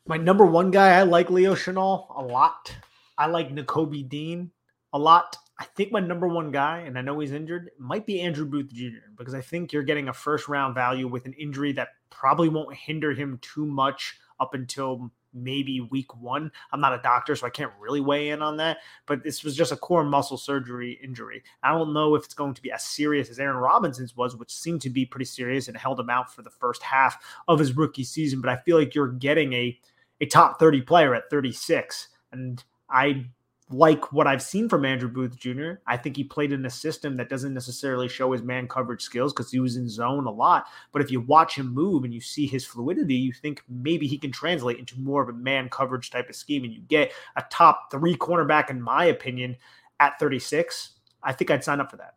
[0.08, 2.76] My number one guy, I like Leo Chenal a lot.
[3.20, 4.50] I like Nakobe Dean
[4.94, 5.38] a lot.
[5.60, 8.74] I think my number one guy, and I know he's injured, might be Andrew Booth
[8.74, 9.12] Jr.
[9.16, 12.76] because I think you're getting a first round value with an injury that probably won't
[12.76, 16.52] hinder him too much up until maybe week one.
[16.72, 18.78] I'm not a doctor, so I can't really weigh in on that.
[19.06, 21.44] But this was just a core muscle surgery injury.
[21.64, 24.54] I don't know if it's going to be as serious as Aaron Robinson's was, which
[24.54, 27.76] seemed to be pretty serious and held him out for the first half of his
[27.76, 28.42] rookie season.
[28.42, 29.80] But I feel like you're getting a
[30.22, 32.10] a top 30 player at 36.
[32.32, 33.26] And I
[33.72, 35.74] like what I've seen from Andrew Booth Jr.
[35.86, 39.32] I think he played in a system that doesn't necessarily show his man coverage skills
[39.32, 40.66] because he was in zone a lot.
[40.92, 44.18] But if you watch him move and you see his fluidity, you think maybe he
[44.18, 46.64] can translate into more of a man coverage type of scheme.
[46.64, 49.56] And you get a top three cornerback, in my opinion,
[50.00, 50.92] at 36.
[51.22, 52.16] I think I'd sign up for that.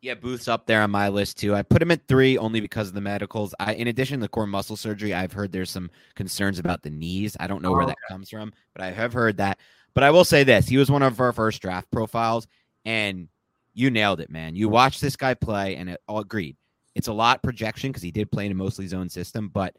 [0.00, 1.54] Yeah, Booth's up there on my list too.
[1.54, 3.54] I put him at three only because of the medicals.
[3.60, 6.90] I, in addition to the core muscle surgery, I've heard there's some concerns about the
[6.90, 7.36] knees.
[7.38, 7.90] I don't know oh, where okay.
[7.92, 9.60] that comes from, but I have heard that.
[9.94, 12.46] But I will say this: he was one of our first draft profiles,
[12.84, 13.28] and
[13.74, 14.54] you nailed it, man.
[14.54, 16.56] You watched this guy play, and it all agreed.
[16.94, 19.74] It's a lot projection because he did play in a mostly zone system, but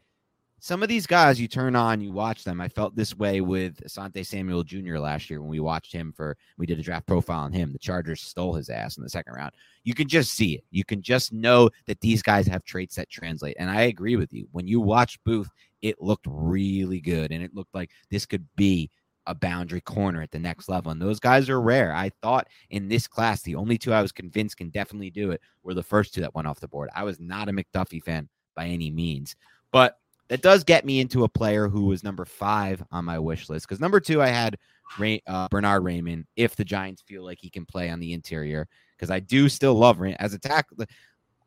[0.64, 2.58] some of these guys you turn on, you watch them.
[2.58, 4.96] I felt this way with Asante Samuel Jr.
[4.96, 7.70] last year when we watched him for we did a draft profile on him.
[7.70, 9.52] The Chargers stole his ass in the second round.
[9.82, 10.64] You can just see it.
[10.70, 13.56] You can just know that these guys have traits that translate.
[13.58, 14.48] And I agree with you.
[14.52, 15.50] When you watch Booth,
[15.82, 18.90] it looked really good, and it looked like this could be
[19.26, 20.92] a boundary corner at the next level.
[20.92, 21.94] And those guys are rare.
[21.94, 25.40] I thought in this class, the only two I was convinced can definitely do it
[25.62, 26.90] were the first two that went off the board.
[26.94, 29.36] I was not a McDuffie fan by any means.
[29.72, 33.48] But that does get me into a player who was number five on my wish
[33.48, 33.66] list.
[33.66, 34.56] Because number two, I had
[34.98, 38.68] Ray, uh, Bernhard Raimann if the Giants feel like he can play on the interior.
[38.96, 40.84] Because I do still love as a tackle.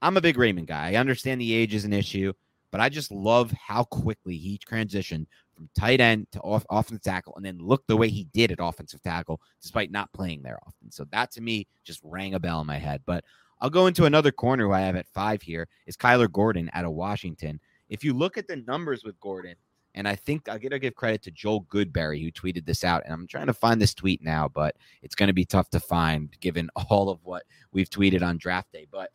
[0.02, 0.92] I'm a big Raimann guy.
[0.92, 2.34] I understand the age is an issue,
[2.72, 5.26] but I just love how quickly he transitioned
[5.56, 8.60] from tight end to off, offensive tackle, and then look the way he did at
[8.62, 10.92] offensive tackle, despite not playing there often.
[10.92, 13.02] So that to me just rang a bell in my head.
[13.06, 13.24] But
[13.60, 16.86] I'll go into another corner who I have at five here is Kyler Gordon out
[16.86, 17.60] of Washington.
[17.90, 19.56] If you look at the numbers with Gordon,
[19.96, 23.02] and I think I gotta give credit to Joel Goodberry who tweeted this out.
[23.04, 26.30] And I'm trying to find this tweet now, but it's to be tough to find
[26.40, 28.86] given all of what we've tweeted on draft day.
[28.92, 29.10] But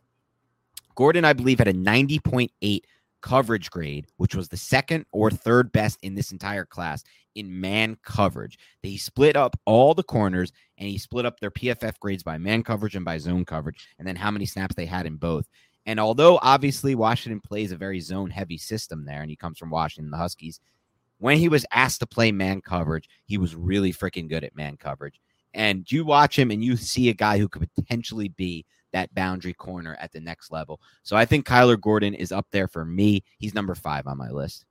[0.97, 2.83] Gordon, I believe, had a 90.8
[3.23, 7.03] coverage grade, which was the second or third best in this entire class
[7.35, 8.59] in man coverage.
[8.83, 12.63] They split up all the corners and he split up their PFF grades by man
[12.63, 15.47] coverage and by zone coverage, and then how many snaps they had in both.
[15.87, 19.71] And although obviously Washington plays a very zone heavy system there, and he comes from
[19.71, 20.61] Washington, the Huskies,
[21.19, 24.77] when he was asked to play man coverage, he was really freaking good at man
[24.77, 25.21] coverage.
[25.55, 29.55] And you watch him and you see a guy who could potentially be that boundary
[29.55, 30.81] corner at the next level.
[31.03, 33.25] So I think Kyler Gordon is up there for me.
[33.39, 34.65] He's number five on my list.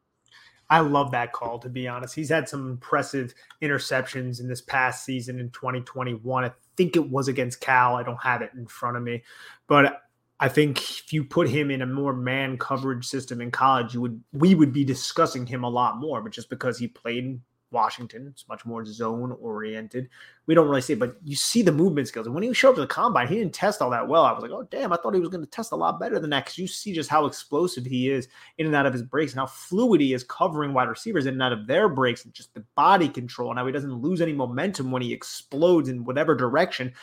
[0.70, 2.16] I love that call, to be honest.
[2.16, 6.46] He's had some impressive interceptions in this past season in 2021.
[6.46, 7.98] I think it was against Cal.
[7.98, 9.22] I don't have it in front of me.
[9.68, 10.02] But
[10.40, 14.00] I think if you put him in a more man coverage system in college, you
[14.00, 16.22] would we would be discussing him a lot more.
[16.22, 18.28] But just because he played Washington.
[18.28, 20.10] It's much more zone oriented.
[20.46, 22.26] We don't really see it, but you see the movement skills.
[22.26, 24.24] And when he showed up to the combine, he didn't test all that well.
[24.24, 26.20] I was like, oh, damn, I thought he was going to test a lot better
[26.20, 29.04] than that because you see just how explosive he is in and out of his
[29.04, 32.26] breaks and how fluid he is covering wide receivers in and out of their breaks
[32.26, 35.90] and just the body control and how he doesn't lose any momentum when he explodes
[35.90, 36.94] in whatever direction.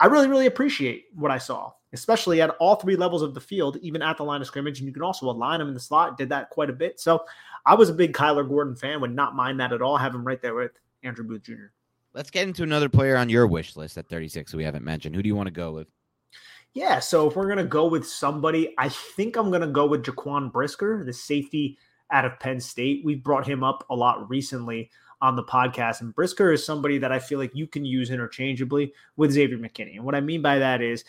[0.00, 3.78] I really, really appreciate what I saw, especially at all three levels of the field,
[3.80, 4.80] even at the line of scrimmage.
[4.80, 6.98] And you can also align him in the slot, did that quite a bit.
[6.98, 7.24] So
[7.66, 9.96] I was a big Kyler Gordon fan, would not mind that at all.
[9.96, 10.72] Have him right there with
[11.02, 11.72] Andrew Booth Jr.
[12.12, 15.16] Let's get into another player on your wish list at 36 who we haven't mentioned.
[15.16, 15.88] Who do you want to go with?
[16.74, 20.52] Yeah, so if we're gonna go with somebody, I think I'm gonna go with Jaquan
[20.52, 21.78] Brisker, the safety
[22.10, 23.04] out of Penn State.
[23.04, 27.12] We've brought him up a lot recently on the podcast, and Brisker is somebody that
[27.12, 29.94] I feel like you can use interchangeably with Xavier McKinney.
[29.94, 31.04] And what I mean by that is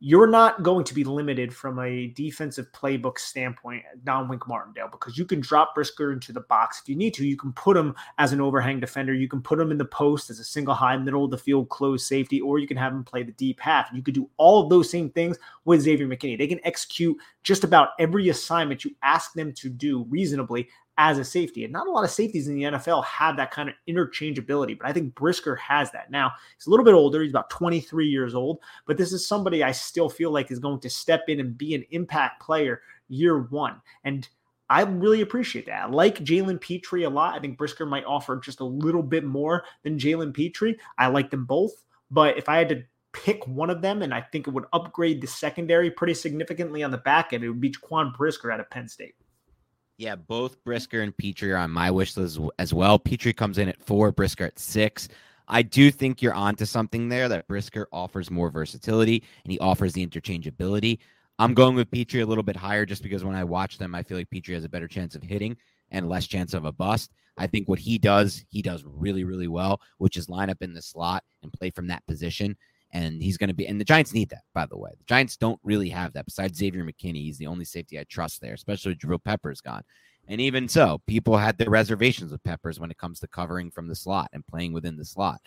[0.00, 5.18] you're not going to be limited from a defensive playbook standpoint down Wink Martindale because
[5.18, 7.26] you can drop Brisker into the box if you need to.
[7.26, 9.12] You can put him as an overhang defender.
[9.12, 11.68] You can put him in the post as a single high middle of the field
[11.68, 13.88] closed safety, or you can have him play the deep half.
[13.92, 16.38] You could do all of those same things with Xavier McKinney.
[16.38, 21.24] They can execute just about every assignment you ask them to do reasonably as a
[21.24, 21.62] safety.
[21.64, 24.88] And not a lot of safeties in the NFL have that kind of interchangeability, but
[24.88, 26.10] I think Brisker has that.
[26.10, 27.22] Now, he's a little bit older.
[27.22, 30.80] He's about 23 years old, but this is somebody I still feel like is going
[30.80, 33.80] to step in and be an impact player year one.
[34.02, 34.28] And
[34.68, 35.84] I really appreciate that.
[35.84, 37.34] I like Jalen Pitre a lot.
[37.34, 40.74] I think Brisker might offer just a little bit more than Jalen Pitre.
[40.98, 42.82] I like them both, but if I had to
[43.12, 46.90] pick one of them, and I think it would upgrade the secondary pretty significantly on
[46.90, 49.14] the back end, it would be Jaquan Brisker out of Penn State.
[49.98, 53.00] Yeah, both Brisker and Pitre are on my wish list as well.
[53.00, 55.08] Pitre comes in at four, Brisker at six.
[55.48, 59.92] I do think you're onto something there that Brisker offers more versatility and he offers
[59.92, 60.98] the interchangeability.
[61.40, 64.04] I'm going with Pitre a little bit higher just because when I watch them, I
[64.04, 65.56] feel like Pitre has a better chance of hitting
[65.90, 67.10] and less chance of a bust.
[67.36, 70.74] I think what he does, he does really, really well, which is line up in
[70.74, 72.56] the slot and play from that position
[72.92, 73.66] and he's going to be.
[73.66, 74.90] And the Giants need that, by the way.
[74.98, 76.24] The Giants don't really have that.
[76.24, 79.82] Besides Xavier McKinney, he's the only safety I trust there, especially Jabril Peppers gone.
[80.28, 83.88] And even so, people had their reservations with Peppers when it comes to covering from
[83.88, 85.40] the slot and playing within the slot.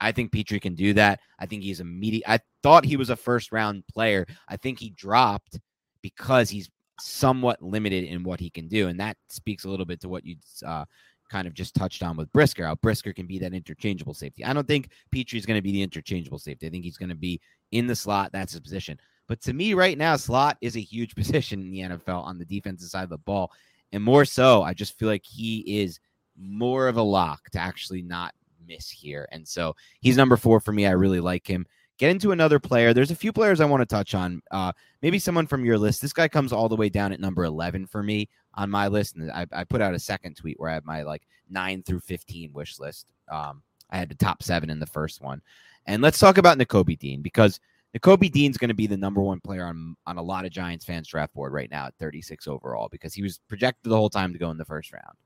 [0.00, 1.20] I think Pitre can do that.
[1.38, 2.24] I think he's immediate.
[2.28, 4.26] I thought he was a first round player.
[4.48, 5.58] I think he dropped
[6.02, 6.68] because he's
[7.00, 10.24] somewhat limited in what he can do, and that speaks a little bit to what
[10.24, 10.84] you uh,
[11.28, 14.44] kind of just touched on with Brisker, how Brisker can be that interchangeable safety.
[14.44, 16.66] I don't think Pitre is going to be the interchangeable safety.
[16.66, 17.40] I think he's going to be
[17.72, 18.32] in the slot.
[18.32, 18.98] That's his position.
[19.28, 22.44] But to me, right now, slot is a huge position in the NFL on the
[22.44, 23.50] defensive side of the ball.
[23.92, 26.00] And more so, I just feel like he is
[26.36, 28.34] more of a lock to actually not
[28.66, 29.28] miss here.
[29.32, 30.86] And so he's number four for me.
[30.86, 31.66] I really like him.
[31.98, 32.92] Get into another player.
[32.92, 34.42] There's a few players I want to touch on.
[34.50, 36.02] Uh, maybe someone from your list.
[36.02, 39.16] This guy comes all the way down at number 11 for me on my list.
[39.16, 42.00] And I, I put out a second tweet where I have my like nine through
[42.00, 43.06] 15 wish list.
[43.30, 45.40] Um, I had the top seven in the first one.
[45.86, 47.60] And let's talk about Nakobe Dean because
[47.96, 50.84] Nakobe Dean's going to be the number one player on, on a lot of Giants
[50.84, 54.34] fans draft board right now at 36 overall because he was projected the whole time
[54.34, 55.16] to go in the first round.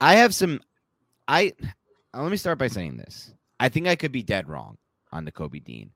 [0.00, 0.60] I have some,
[1.28, 1.52] I,
[2.14, 3.34] let me start by saying this.
[3.60, 4.78] I think I could be dead wrong
[5.14, 5.90] on Nakobe Dean,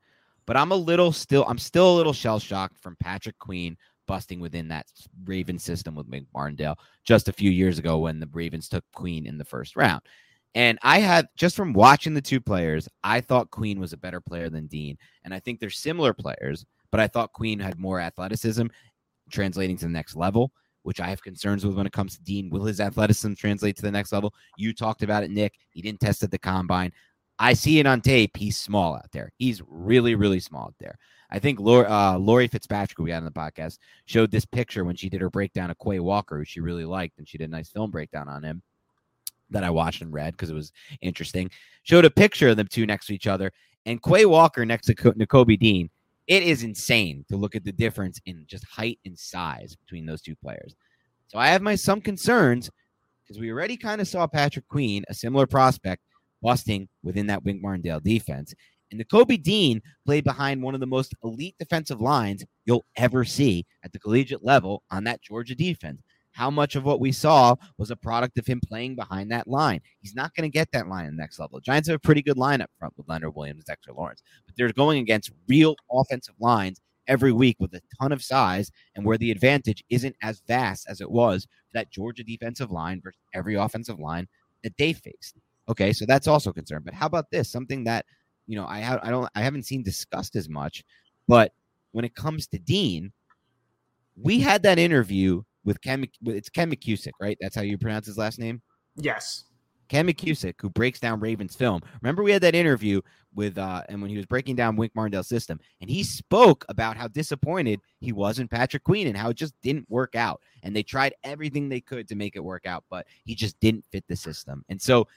[0.47, 3.77] but I'm a little still, I'm still a little shell shocked from Patrick Queen
[4.07, 4.87] busting within that
[5.25, 9.27] Raven system with Wink Martindale just a few years ago when the Ravens took Queen
[9.27, 10.01] in the first round.
[10.55, 14.19] And I had just from watching the two players, I thought Queen was a better
[14.19, 14.97] player than Dean.
[15.23, 18.65] And I think they're similar players, but I thought Queen had more athleticism
[19.29, 20.51] translating to the next level,
[20.81, 22.49] which I have concerns with when it comes to Dean.
[22.49, 24.33] Will his athleticism translate to the next level?
[24.57, 25.53] You talked about it, Nick.
[25.69, 26.91] He didn't test at the combine.
[27.39, 28.35] I see it on tape.
[28.35, 29.31] He's small out there.
[29.37, 30.97] He's really, really small out there.
[31.31, 34.95] I think Lori, uh, Lori Fitzpatrick, we had on the podcast, showed this picture when
[34.95, 37.51] she did her breakdown of Quay Walker, who she really liked, and she did a
[37.51, 38.61] nice film breakdown on him
[39.51, 40.71] that I watched and read because it was
[41.01, 41.49] interesting.
[41.83, 43.51] Showed a picture of them two next to each other,
[43.85, 45.89] and Quay Walker next to Nakobe Dean.
[46.27, 50.21] It is insane to look at the difference in just height and size between those
[50.21, 50.75] two players.
[51.27, 52.69] So I have my some concerns
[53.23, 56.03] because we already kind of saw Patrick Queen, a similar prospect,
[56.41, 58.53] busting within that Wink Martindale defense.
[58.91, 63.65] And Nakobe Dean played behind one of the most elite defensive lines you'll ever see
[63.83, 66.01] at the collegiate level on that Georgia defense.
[66.31, 69.81] How much of what we saw was a product of him playing behind that line?
[69.99, 71.59] He's not going to get that line in the next level.
[71.59, 74.71] Giants have a pretty good line up front with Leonard Williams, Dexter Lawrence, but they're
[74.71, 79.31] going against real offensive lines every week with a ton of size and where the
[79.31, 83.99] advantage isn't as vast as it was for that Georgia defensive line versus every offensive
[83.99, 84.27] line
[84.63, 85.35] that they faced.
[85.69, 86.85] Okay, so that's also concerned.
[86.85, 87.51] But how about this?
[87.51, 88.05] Something that
[88.47, 90.83] you know I have I don't I haven't seen discussed as much,
[91.27, 91.53] but
[91.91, 93.11] when it comes to Dean,
[94.15, 96.05] we had that interview with Ken.
[96.25, 97.37] It's Ken McKusick, right?
[97.39, 98.61] That's how you pronounce his last name.
[98.95, 99.45] Yes.
[99.89, 101.81] Ken McKusick, who breaks down Ravens film.
[102.01, 103.01] Remember, we had that interview
[103.33, 106.95] with, uh, and when he was breaking down Wink Martindale's system, and he spoke about
[106.95, 110.41] how disappointed he was in Patrick Queen and how it just didn't work out.
[110.61, 113.83] And they tried everything they could to make it work out, but he just didn't
[113.91, 114.63] fit the system.
[114.69, 115.07] And so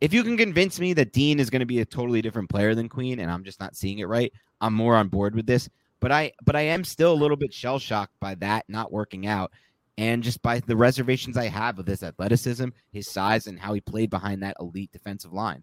[0.00, 2.74] if you can convince me that Dean is going to be a totally different player
[2.74, 5.68] than Queen, and I'm just not seeing it right, I'm more on board with this.
[6.00, 9.26] But I, but I am still a little bit shell shocked by that not working
[9.26, 9.52] out,
[9.96, 13.80] and just by the reservations I have of his athleticism, his size, and how he
[13.80, 15.62] played behind that elite defensive line.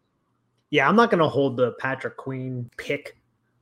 [0.72, 3.16] Yeah, I'm not going to hold the Patrick Queen pick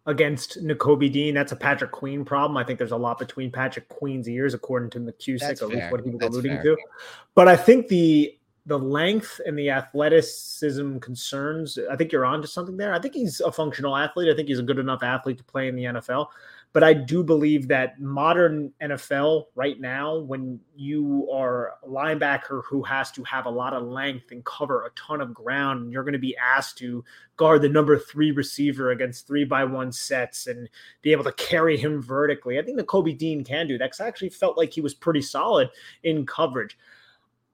[0.05, 1.35] against Nakobe Dean.
[1.35, 2.55] That's a Patrick Queen problem.
[2.55, 6.01] I think there's a lot between Patrick Queen's ears, according to McKusick, at least what
[6.05, 6.63] he was That's alluding fair.
[6.63, 6.77] to.
[7.35, 8.33] But I think the
[8.65, 12.93] the length and the athleticism concerns, I think you're on to something there.
[12.93, 14.29] I think he's a functional athlete.
[14.31, 16.27] I think he's a good enough athlete to play in the NFL.
[16.73, 22.81] But I do believe that modern NFL right now, when you are a linebacker who
[22.83, 26.03] has to have a lot of length and cover a ton of ground, and you're
[26.03, 27.03] going to be asked to
[27.35, 30.69] guard the number three receiver against three by one sets and
[31.01, 32.57] be able to carry him vertically.
[32.57, 35.23] I think Nakobe Dean can do that because I actually felt like he was pretty
[35.23, 35.69] solid
[36.03, 36.77] in coverage.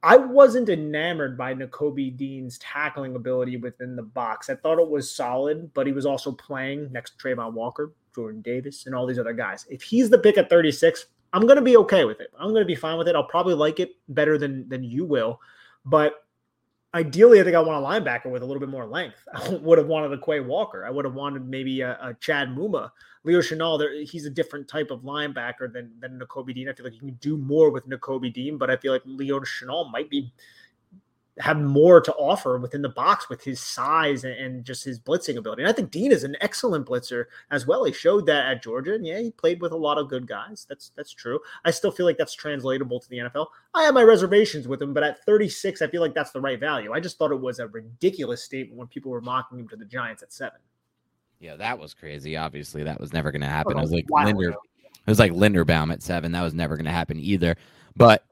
[0.07, 4.49] I wasn't enamored by Nakobe Dean's tackling ability within the box.
[4.49, 8.41] I thought it was solid, but he was also playing next to Travon Walker, Jordan
[8.41, 9.65] Davis, and all these other guys.
[9.69, 12.31] If he's the pick at 36, I'm going to be okay with it.
[12.39, 13.17] I'm going to be fine with it.
[13.17, 15.41] I'll probably like it better than than you will,
[15.83, 16.23] but
[16.97, 19.27] ideally, I think I want a linebacker with a little bit more length.
[19.33, 20.85] I would have wanted a Quay Walker.
[20.85, 22.91] I would have wanted maybe a, a Chad Muma.
[23.23, 26.69] Leo Chenal, he's a different type of linebacker than than Nakobe Dean.
[26.69, 29.39] I feel like he can do more with Nakobe Dean, but I feel like Leo
[29.41, 30.31] Chenal might be
[31.39, 35.37] have more to offer within the box with his size and, and, just his blitzing
[35.37, 35.61] ability.
[35.61, 37.83] And I think Dean is an excellent blitzer as well.
[37.83, 40.65] He showed that at Georgia, and yeah, he played with a lot of good guys.
[40.67, 41.39] That's that's true.
[41.63, 43.47] I still feel like that's translatable to the NFL.
[43.73, 46.59] I have my reservations with him, but at 36, I feel like that's the right
[46.59, 46.93] value.
[46.93, 49.85] I just thought it was a ridiculous statement when people were mocking him to the
[49.85, 50.59] Giants at seven.
[51.39, 52.35] Yeah, that was crazy.
[52.35, 53.73] Obviously, that was never going to happen.
[53.75, 54.49] Oh, it was like Linder.
[54.49, 56.31] It was like Linderbaum at seven.
[56.31, 57.55] That was never going to happen either.
[57.95, 58.25] But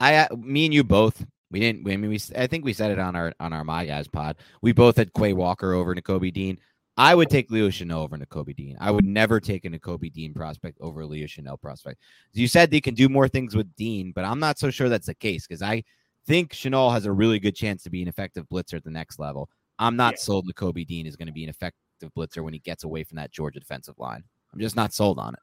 [0.00, 1.88] I, uh, me and you both we didn't.
[1.90, 2.20] I mean, we.
[2.36, 4.36] I think we said it on our on our my guys pod.
[4.62, 6.58] We both had Quay Walker over Nakobe Dean.
[6.96, 8.76] I would take Leo Chenal over Nakobe Dean.
[8.80, 12.00] I would never take a Nakobe Dean prospect over Leo Chenal prospect.
[12.32, 15.06] You said they can do more things with Dean, but I'm not so sure that's
[15.06, 15.84] the case because I
[16.26, 19.20] think Chenal has a really good chance to be an effective blitzer at the next
[19.20, 19.48] level.
[19.78, 20.18] I'm not yeah.
[20.18, 23.16] sold Nakobe Dean is going to be an effective blitzer when he gets away from
[23.16, 24.24] that Georgia defensive line.
[24.52, 25.40] I'm just not sold on it.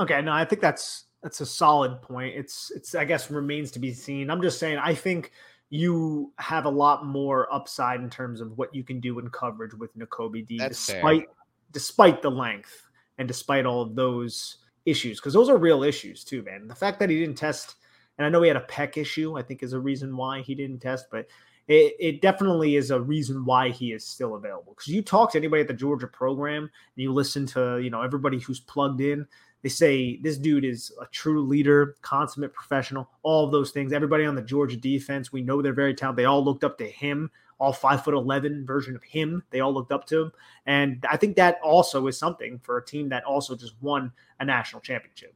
[0.00, 2.36] Okay, no, I think that's that's a solid point.
[2.36, 4.30] It's it's I guess remains to be seen.
[4.30, 5.32] I'm just saying I think
[5.70, 9.74] you have a lot more upside in terms of what you can do in coverage
[9.74, 11.34] with Nakobe D, That's despite fair.
[11.72, 12.88] despite the length
[13.18, 16.68] and despite all of those issues, because those are real issues too, man.
[16.68, 17.74] The fact that he didn't test,
[18.16, 20.54] and I know he had a pec issue, I think is a reason why he
[20.54, 21.26] didn't test, but
[21.66, 24.72] it, it definitely is a reason why he is still available.
[24.72, 28.00] Because you talk to anybody at the Georgia program and you listen to, you know,
[28.00, 29.26] everybody who's plugged in,
[29.62, 33.92] they say this dude is a true leader, consummate professional, all of those things.
[33.92, 36.22] Everybody on the Georgia defense, we know they're very talented.
[36.22, 39.42] They all looked up to him, all five foot 11 version of him.
[39.50, 40.32] They all looked up to him.
[40.66, 44.44] And I think that also is something for a team that also just won a
[44.44, 45.34] national championship.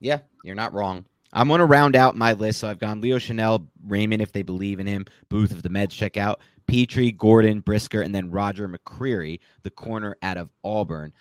[0.00, 1.04] Yeah, you're not wrong.
[1.32, 2.60] I'm going to round out my list.
[2.60, 5.90] So I've gone Leo Chenal, Raimann, if they believe in him, Booth, if the meds
[5.90, 11.12] check out, Pitre, Gordon, Brisker, and then Roger McCreary, the corner out of Auburn.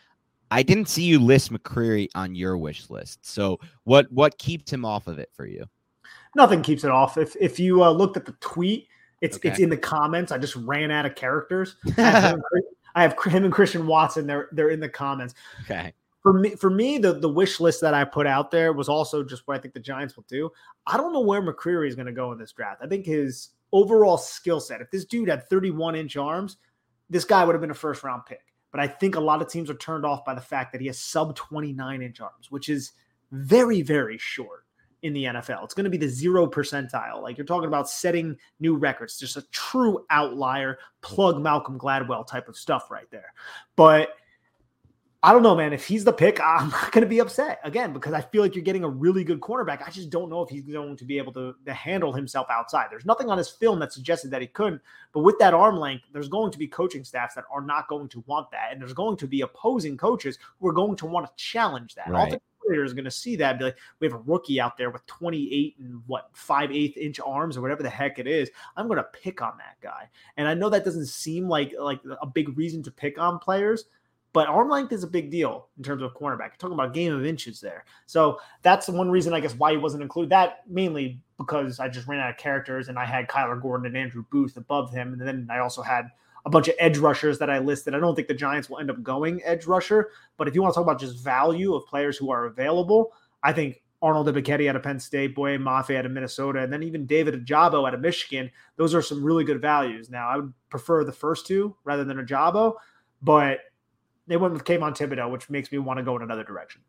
[0.54, 3.26] I didn't see you list McCreary on your wish list.
[3.26, 5.66] So what what keeps him off of it for you?
[6.36, 7.18] Nothing keeps it off.
[7.18, 8.88] If if you uh, looked at the tweet,
[9.20, 9.50] it's okay.
[9.50, 10.32] it's in the comments.
[10.32, 11.76] I just ran out of characters.
[11.98, 14.28] I have him and Christian Watson.
[14.28, 15.34] They're they're in the comments.
[15.64, 15.92] Okay.
[16.22, 19.24] For me, for me, the, the wish list that I put out there was also
[19.24, 20.52] just what I think the Giants will do.
[20.86, 22.82] I don't know where McCreary is going to go in this draft.
[22.82, 24.82] I think his overall skill set.
[24.82, 26.58] If this dude had 31 inch arms,
[27.10, 28.53] this guy would have been a first round pick.
[28.74, 30.88] But I think a lot of teams are turned off by the fact that he
[30.88, 32.94] has sub 29 inch arms, which is
[33.32, 34.66] very, very short
[35.04, 35.64] in the NFL.
[35.64, 37.22] It's going to be the zero percentile.
[37.22, 42.50] Like you're talking about setting new records, just a true outlier, plug Malcolm Gladwell type
[42.50, 43.34] of stuff right there.
[43.76, 44.16] But
[45.24, 45.72] I don't know, man.
[45.72, 48.56] If he's the pick, I'm not going to be upset again because I feel like
[48.56, 49.82] you're getting a really good cornerback.
[49.82, 52.88] I just don't know if he's going to be able to, to handle himself outside.
[52.92, 54.82] There's nothing on his film that suggested that he couldn't,
[55.14, 58.10] but with that arm length, there's going to be coaching staffs that are not going
[58.10, 61.26] to want that, and there's going to be opposing coaches who are going to want
[61.26, 62.10] to challenge that.
[62.10, 62.42] Right.
[62.68, 65.06] Player is going to see that be like, we have a rookie out there with
[65.06, 68.50] 28 and what five eighth inch arms or whatever the heck it is.
[68.78, 72.02] I'm going to pick on that guy, and I know that doesn't seem like like
[72.22, 73.86] a big reason to pick on players,
[74.34, 76.50] but arm length is a big deal in terms of cornerback.
[76.50, 77.86] You're talking about game of inches there.
[78.08, 80.32] So that's one reason, I guess, why he wasn't included.
[80.32, 83.96] That mainly because I just ran out of characters and I had Kyler Gordon and
[83.96, 85.14] Andrew Booth above him.
[85.14, 86.10] And then I also had
[86.46, 87.94] a bunch of edge rushers that I listed.
[87.94, 90.10] I don't think the Giants will end up going edge rusher.
[90.38, 93.14] But if you want to talk about just value of players who are available,
[93.44, 96.82] I think Arnold Ebiketie out of Penn State, Boye Mafe out of Minnesota, and then
[96.82, 98.50] even David Ojabo out of Michigan.
[98.78, 100.10] Those are some really good values.
[100.10, 102.74] Now, I would prefer the first two rather than Ojabo,
[103.22, 103.60] but–
[104.28, 106.82] they went with Kayvon Thibodeaux, which makes me want to go in another direction.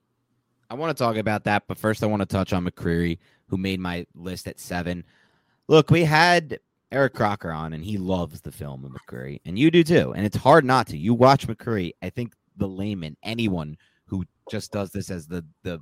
[0.71, 3.19] I want to talk about that, but first I want to touch on McCreary,
[3.49, 5.05] who made my list at seven.
[5.69, 6.59] Look, we had
[6.91, 10.13] Eric Crocker on, and he loves the film of McCreary, and you do too.
[10.15, 10.97] And it's hard not to.
[10.97, 11.93] You watch McCreary.
[12.03, 13.77] I think the layman, anyone
[14.07, 15.81] who just does this as the the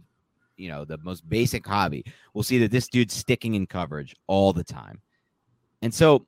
[0.56, 4.52] you know the most basic hobby will see that this dude's sticking in coverage all
[4.52, 5.00] the time.
[5.82, 6.26] And so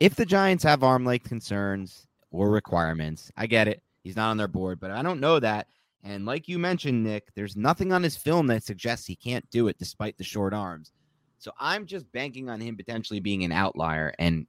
[0.00, 3.82] if the Giants have arm length concerns or requirements, I get it.
[4.04, 5.66] He's not on their board, but I don't know that.
[6.04, 9.68] And like you mentioned, Nick, there's nothing on his film that suggests he can't do
[9.68, 10.92] it despite the short arms.
[11.38, 14.14] So I'm just banking on him potentially being an outlier.
[14.18, 14.46] And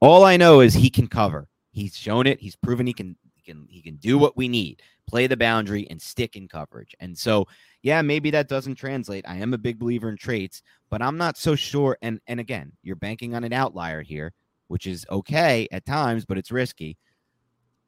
[0.00, 1.48] all I know is he can cover.
[1.70, 2.40] He's shown it.
[2.40, 4.82] He's proven he can he can he can do what we need.
[5.06, 6.94] Play the boundary and stick in coverage.
[7.00, 7.46] And so,
[7.82, 9.24] yeah, maybe that doesn't translate.
[9.28, 11.98] I am a big believer in traits, but I'm not so sure.
[12.00, 14.32] And and again, you're banking on an outlier here,
[14.68, 16.96] which is okay at times, but it's risky.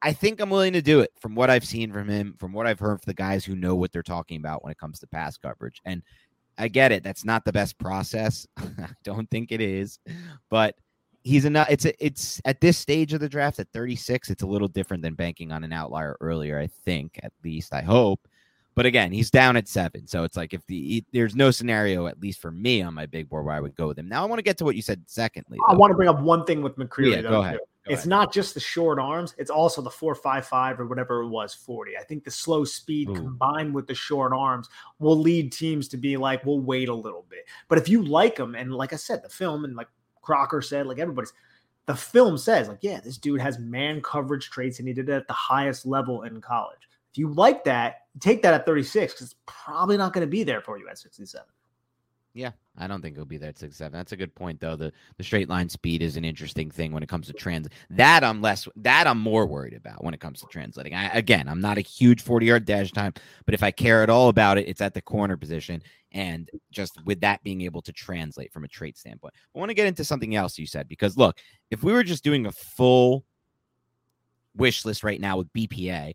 [0.02, 2.66] I think I'm willing to do it from what I've seen from him, from what
[2.66, 5.06] I've heard from the guys who know what they're talking about when it comes to
[5.06, 5.80] pass coverage.
[5.84, 6.02] And
[6.56, 7.02] I get it.
[7.02, 8.46] That's not the best process.
[8.58, 9.98] I don't think it is,
[10.48, 10.76] but
[11.22, 11.68] he's enough.
[11.70, 14.30] It's a, it's at this stage of the draft at 36.
[14.30, 16.58] It's a little different than banking on an outlier earlier.
[16.58, 18.26] I think, at least, I hope.
[18.74, 22.20] But again, he's down at seven, so it's like if the there's no scenario, at
[22.20, 24.08] least for me on my big board, where I would go with him.
[24.08, 25.02] Now I want to get to what you said.
[25.06, 25.74] Secondly, though.
[25.74, 27.16] I want to bring up one thing with McCreary.
[27.16, 27.58] Yeah, go ahead.
[27.90, 28.10] Go it's ahead.
[28.10, 31.52] not just the short arms; it's also the four five five or whatever it was
[31.52, 31.96] forty.
[31.98, 33.14] I think the slow speed Ooh.
[33.14, 34.68] combined with the short arms
[35.00, 38.38] will lead teams to be like, "We'll wait a little bit." But if you like
[38.38, 39.88] him, and like I said, the film and like
[40.22, 41.32] Crocker said, like everybody's,
[41.86, 45.12] the film says, like, yeah, this dude has man coverage traits, and he did it
[45.12, 46.88] at the highest level in college.
[47.12, 50.44] If you like that, take that at 36 because it's probably not going to be
[50.44, 51.44] there for you at 67.
[52.32, 53.98] Yeah, I don't think he'll be there at six seven.
[53.98, 54.76] That's a good point, though.
[54.76, 57.68] The the straight line speed is an interesting thing when it comes to trans.
[57.90, 58.68] That I'm less.
[58.76, 60.94] That I'm more worried about when it comes to translating.
[60.94, 63.14] I, again, I'm not a huge 40 yard dash time,
[63.46, 67.04] but if I care at all about it, it's at the corner position, and just
[67.04, 69.34] with that being able to translate from a trait standpoint.
[69.54, 71.38] I want to get into something else you said because look,
[71.72, 73.24] if we were just doing a full
[74.54, 76.14] wish list right now with BPA,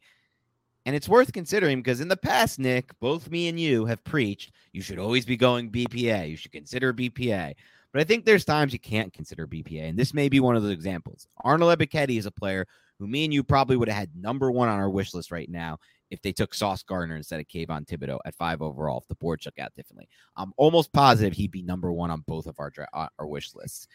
[0.85, 4.51] and it's worth considering because in the past, Nick, both me and you have preached
[4.75, 6.29] you should always be going BPA.
[6.29, 7.53] You should consider BPA.
[7.93, 9.87] But I think there's times you can't consider BPA.
[9.87, 11.29] And this may be one of those examples.
[11.45, 12.67] Arnold Ebiketie is a player
[12.99, 15.49] who me and you probably would have had number one on our wish list right
[15.49, 15.79] now
[16.11, 19.41] if they took Sauce Gardner instead of Kayvon Thibodeaux at five overall, if the board
[19.41, 20.09] shook out differently.
[20.35, 23.55] I'm almost positive he'd be number one on both of our, dra- uh, our wish
[23.55, 23.87] lists.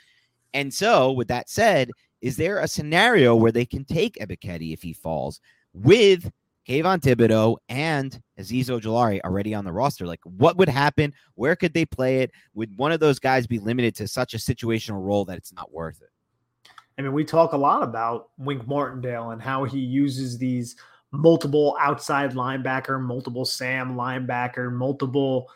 [0.55, 1.91] And so, with that said,
[2.23, 5.43] is there a scenario where they can take Ebiketie if he falls
[5.75, 6.33] with
[6.69, 10.07] Kayvon Thibodeaux and Azeez Ojulari already on the roster.
[10.07, 11.13] Like, what would happen?
[11.35, 12.31] Where could they play it?
[12.55, 15.73] Would one of those guys be limited to such a situational role that it's not
[15.73, 16.11] worth it?
[16.99, 20.77] I mean, we talk a lot about Wink Martindale and how he uses these
[21.13, 25.51] multiple outside linebacker, multiple Sam linebacker, multiple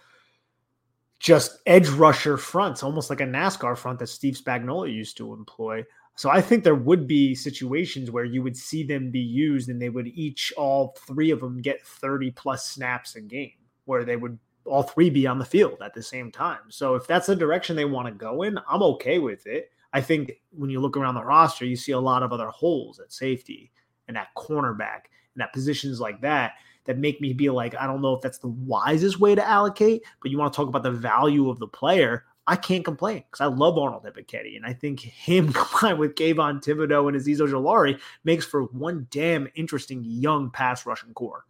[1.21, 5.85] just edge rusher fronts, almost like a NASCAR front that Steve Spagnuolo used to employ.
[6.17, 9.83] So I think there would be situations where you would see them be used and
[9.83, 13.53] they would each, all three of them, get 30 plus snaps a game,
[13.85, 16.61] where they would all three be on the field at the same time.
[16.69, 19.71] So if that's the direction they want to go in, I'm okay with it.
[19.93, 23.01] I think when you look around the roster, you see a lot of other holes
[23.01, 23.73] at safety
[24.09, 25.03] and at cornerback
[25.35, 26.53] and at positions like that
[26.85, 30.03] that make me be like, I don't know if that's the wisest way to allocate,
[30.21, 32.25] but you want to talk about the value of the player.
[32.47, 34.57] I can't complain because I love Arnold Ebiketie.
[34.57, 39.49] And I think him combined with Kayvon Thibodeaux and Azeez Ojulari makes for one damn
[39.55, 41.45] interesting young pass rushing core.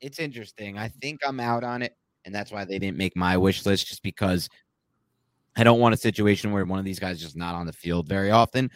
[0.00, 0.78] It's interesting.
[0.78, 1.96] I think I'm out on it.
[2.24, 4.48] And that's why they didn't make my wish list, just because
[5.56, 7.72] I don't want a situation where one of these guys is just not on the
[7.72, 8.70] field very often.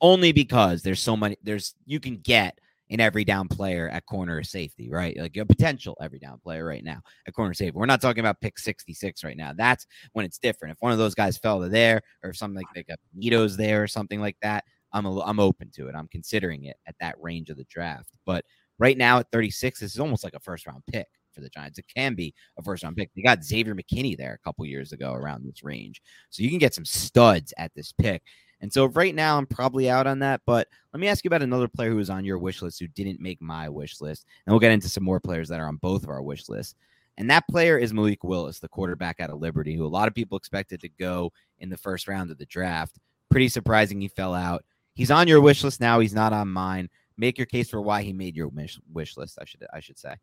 [0.00, 2.58] Only because there's so many, there's you can get
[2.90, 5.16] an every down player at corner safety, right?
[5.16, 7.76] Like a potential every down player right now at corner safety.
[7.76, 9.52] We're not talking about pick 66 right now.
[9.56, 10.72] That's when it's different.
[10.72, 13.82] If one of those guys fell to there or something like, like a Nito's there
[13.82, 15.94] or something like that, I'm a, I'm open to it.
[15.94, 18.10] I'm considering it at that range of the draft.
[18.24, 18.44] But
[18.78, 21.78] right now at 36, this is almost like a first round pick for the Giants.
[21.78, 23.10] It can be a first round pick.
[23.14, 26.00] They got Xavier McKinney there a couple years ago around this range.
[26.30, 28.22] So you can get some studs at this pick.
[28.60, 30.40] And so right now I'm probably out on that.
[30.46, 32.88] But let me ask you about another player who was on your wish list who
[32.88, 34.26] didn't make my wish list.
[34.46, 36.74] And we'll get into some more players that are on both of our wish lists.
[37.16, 40.14] And that player is Malik Willis, the quarterback out of Liberty, who a lot of
[40.14, 42.96] people expected to go in the first round of the draft.
[43.30, 44.64] Pretty surprising he fell out.
[44.94, 46.00] He's on your wish list now.
[46.00, 46.88] He's not on mine.
[47.16, 48.78] Make your case for why he made your wish,
[49.16, 49.38] list.
[49.40, 50.14] I should I should say.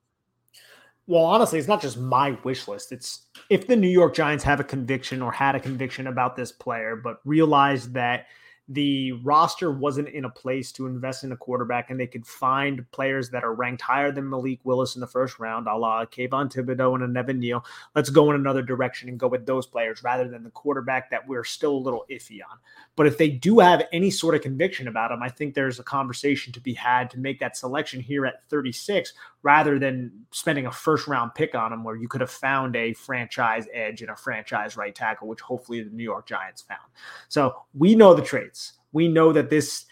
[1.07, 2.91] Well, honestly, it's not just my wish list.
[2.91, 6.51] It's if the New York Giants have a conviction or had a conviction about this
[6.51, 8.25] player, but realized that
[8.67, 12.89] the roster wasn't in a place to invest in a quarterback and they could find
[12.91, 16.51] players that are ranked higher than Malik Willis in the first round, a la Kayvon
[16.51, 20.03] Thibodeaux and an Evan Neal, let's go in another direction and go with those players
[20.03, 22.57] rather than the quarterback that we're still a little iffy on.
[22.95, 25.83] But if they do have any sort of conviction about him, I think there's a
[25.83, 29.13] conversation to be had to make that selection here at 36
[29.45, 32.93] rather than spending a first round pick on him where you could have found a
[32.93, 36.81] franchise edge and a franchise right tackle, which hopefully the New York Giants found.
[37.29, 38.73] So we know the traits.
[38.91, 39.85] We know that this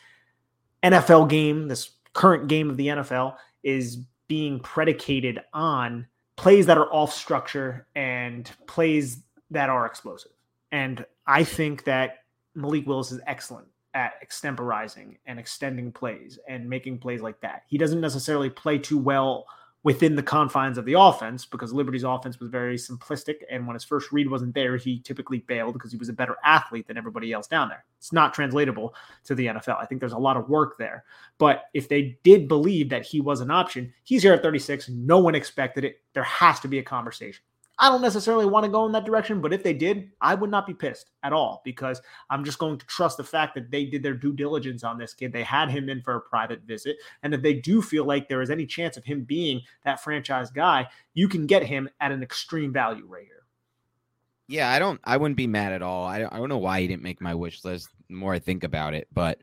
[0.82, 6.92] NFL game, this current game of the NFL, is being predicated on plays that are
[6.92, 10.32] off structure and plays that are explosive.
[10.72, 12.24] And I think that
[12.56, 17.64] Malik Willis is excellent at extemporizing and extending plays and making plays like that.
[17.68, 19.46] He doesn't necessarily play too well
[19.84, 23.36] within the confines of the offense because Liberty's offense was very simplistic.
[23.52, 26.38] And when his first read wasn't there, he typically bailed because he was a better
[26.44, 27.84] athlete than everybody else down there.
[27.98, 29.82] It's not translatable to the NFL.
[29.82, 31.04] I think there's a lot of work there.
[31.38, 34.88] But if they did believe that he was an option, he's here at 36.
[34.90, 36.02] No one expected it.
[36.14, 37.44] There has to be a conversation.
[37.80, 40.52] I don't necessarily want to go in that direction, but if they did, I would
[40.52, 43.86] not be pissed at all because I'm just going to trust the fact that they
[43.86, 45.34] did their due diligence on this kid.
[45.34, 48.42] They had him in for a private visit, and if they do feel like there
[48.42, 52.22] is any chance of him being that franchise guy, you can get him at an
[52.22, 53.44] extreme value right here.
[54.48, 55.00] Yeah, I don't.
[55.04, 56.06] I wouldn't be mad at all.
[56.06, 57.90] I, I don't know why he didn't make my wish list.
[58.08, 59.40] The more I think about it, but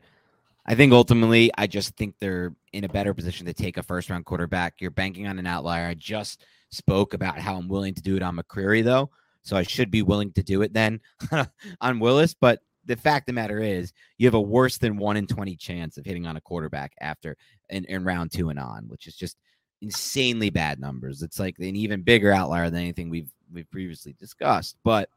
[0.65, 4.09] I think ultimately, I just think they're in a better position to take a first
[4.09, 4.75] round quarterback.
[4.79, 5.87] You're banking on an outlier.
[5.87, 9.09] I just spoke about how I'm willing to do it on McCreary, though.
[9.43, 10.99] So I should be willing to do it then
[11.81, 12.33] on Willis.
[12.33, 15.55] But the fact of the matter is, you have a worse than one in 20
[15.55, 17.37] chance of hitting on a quarterback after
[17.69, 19.37] in, in round two and on, which is just
[19.81, 21.21] insanely bad numbers.
[21.21, 24.77] It's like an even bigger outlier than anything we've we've previously discussed.
[24.83, 25.09] But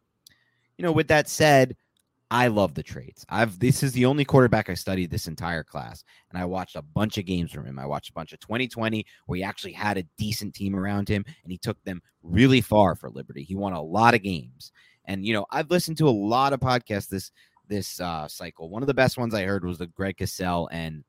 [0.78, 1.76] you know, with that said,
[2.34, 3.24] I love the traits.
[3.28, 6.82] I've this is the only quarterback I studied this entire class, and I watched a
[6.82, 7.78] bunch of games from him.
[7.78, 11.24] I watched a bunch of 2020 where he actually had a decent team around him,
[11.44, 13.44] and he took them really far for Liberty.
[13.44, 14.72] He won a lot of games,
[15.04, 17.30] and you know I've listened to a lot of podcasts this
[17.68, 18.68] this uh, cycle.
[18.68, 21.04] One of the best ones I heard was the Greg Cosell and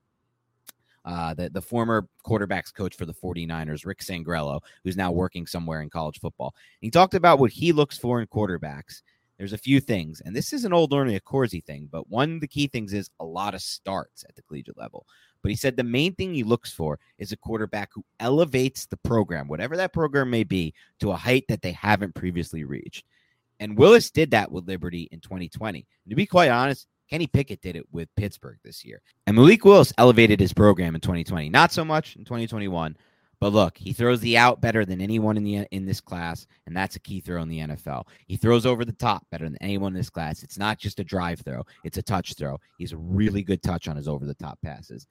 [1.05, 5.81] uh, the, the former quarterbacks coach for the 49ers, Rick Scangarello, who's now working somewhere
[5.81, 6.53] in college football.
[6.81, 9.01] he talked about what he looks for in quarterbacks
[9.37, 12.41] there's a few things, and this is an old Ernie Accorsi thing, but one of
[12.41, 15.05] the key things is a lot of starts at the collegiate level.
[15.41, 18.97] But he said the main thing he looks for is a quarterback who elevates the
[18.97, 23.05] program, whatever that program may be, to a height that they haven't previously reached.
[23.59, 25.85] And Willis did that with Liberty in 2020.
[26.03, 29.01] And to be quite honest, Kenny Pickett did it with Pittsburgh this year.
[29.27, 31.49] And Malik Willis elevated his program in 2020.
[31.49, 32.97] Not so much in 2021,
[33.39, 36.75] but look, he throws the out better than anyone in the in this class, and
[36.75, 38.07] that's a key throw in the NFL.
[38.27, 40.43] He throws over the top better than anyone in this class.
[40.43, 42.59] It's not just a drive throw; it's a touch throw.
[42.77, 45.07] He's a really good touch on his over the top passes,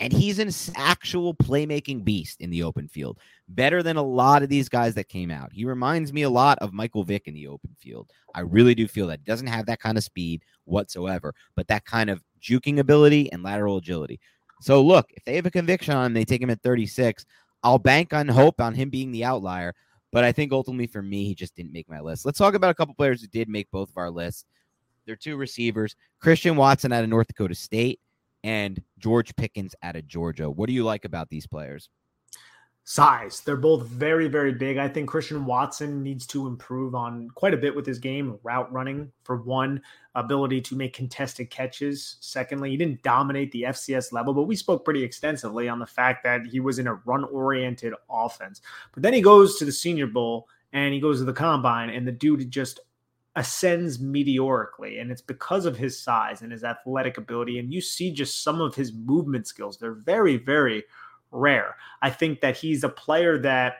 [0.00, 3.18] and he's an actual playmaking beast in the open field,
[3.48, 5.52] better than a lot of these guys that came out.
[5.52, 8.10] He reminds me a lot of Michael Vick in the open field.
[8.34, 11.84] I really do feel that he doesn't have that kind of speed whatsoever, but that
[11.84, 14.20] kind of juking ability and lateral agility.
[14.60, 17.24] So look, if they have a conviction on him, they take him at 36.
[17.62, 19.74] I'll bank on hope on him being the outlier,
[20.12, 22.24] but I think ultimately for me, he just didn't make my list.
[22.24, 24.44] Let's talk about a couple players who did make both of our lists.
[25.06, 28.00] They're two receivers Christian Watson out of North Dakota State
[28.44, 30.50] and George Pickens out of Georgia.
[30.50, 31.88] What do you like about these players?
[32.88, 33.42] Size.
[33.42, 34.78] They're both very, very big.
[34.78, 38.72] I think Christian Watson needs to improve on quite a bit with his game, route
[38.72, 39.82] running for one,
[40.14, 42.16] ability to make contested catches.
[42.20, 46.24] Secondly, he didn't dominate the FCS level, but we spoke pretty extensively on the fact
[46.24, 48.62] that he was in a run oriented offense.
[48.94, 52.08] But then he goes to the Senior Bowl and he goes to the combine, and
[52.08, 52.80] the dude just
[53.36, 58.10] ascends meteorically and it's because of his size and his athletic ability and you see
[58.10, 60.82] just some of his movement skills they're very very
[61.30, 61.76] rare.
[62.02, 63.76] I think that he's a player that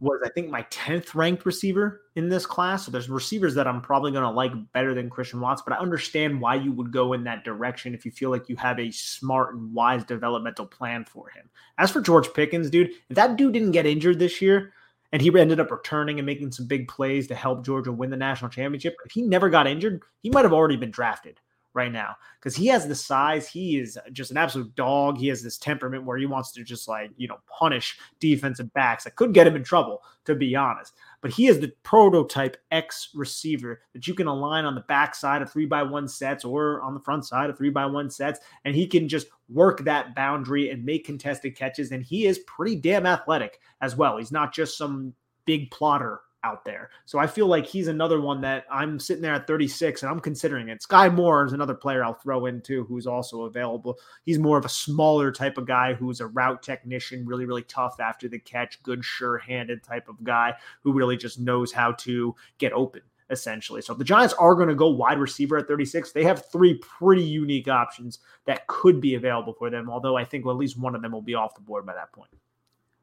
[0.00, 2.84] was, I think, my 10th ranked receiver in this class.
[2.84, 5.78] So there's receivers that I'm probably going to like better than Christian Watts, but I
[5.78, 8.90] understand why you would go in that direction if you feel like you have a
[8.90, 11.48] smart and wise developmental plan for him.
[11.78, 14.72] As for George Pickens, dude, if that dude didn't get injured this year,
[15.12, 18.16] and he ended up returning and making some big plays to help Georgia win the
[18.16, 18.94] national championship.
[19.04, 21.40] If he never got injured, he might have already been drafted
[21.72, 23.48] right now because he has the size.
[23.48, 25.18] He is just an absolute dog.
[25.18, 29.04] He has this temperament where he wants to just like, you know, punish defensive backs
[29.04, 30.94] that could get him in trouble, to be honest.
[31.20, 35.42] But he is the prototype X receiver that you can align on the back side
[35.42, 38.40] of three by one sets or on the front side of three by one sets.
[38.64, 41.92] And he can just work that boundary and make contested catches.
[41.92, 44.16] And he is pretty damn athletic as well.
[44.16, 45.14] He's not just some
[45.44, 46.90] big plotter out there.
[47.04, 50.20] So I feel like he's another one that I'm sitting there at 36 and I'm
[50.20, 50.82] considering it.
[50.82, 53.98] Sky Moore is another player I'll throw in too, who's also available.
[54.24, 58.00] He's more of a smaller type of guy who's a route technician, really, really tough
[58.00, 62.34] after the catch, good, sure handed type of guy who really just knows how to
[62.58, 63.02] get open.
[63.28, 63.80] Essentially.
[63.80, 66.74] So if the Giants are going to go wide receiver at 36, they have three
[66.78, 69.88] pretty unique options that could be available for them.
[69.88, 71.94] Although I think well, at least one of them will be off the board by
[71.94, 72.30] that point.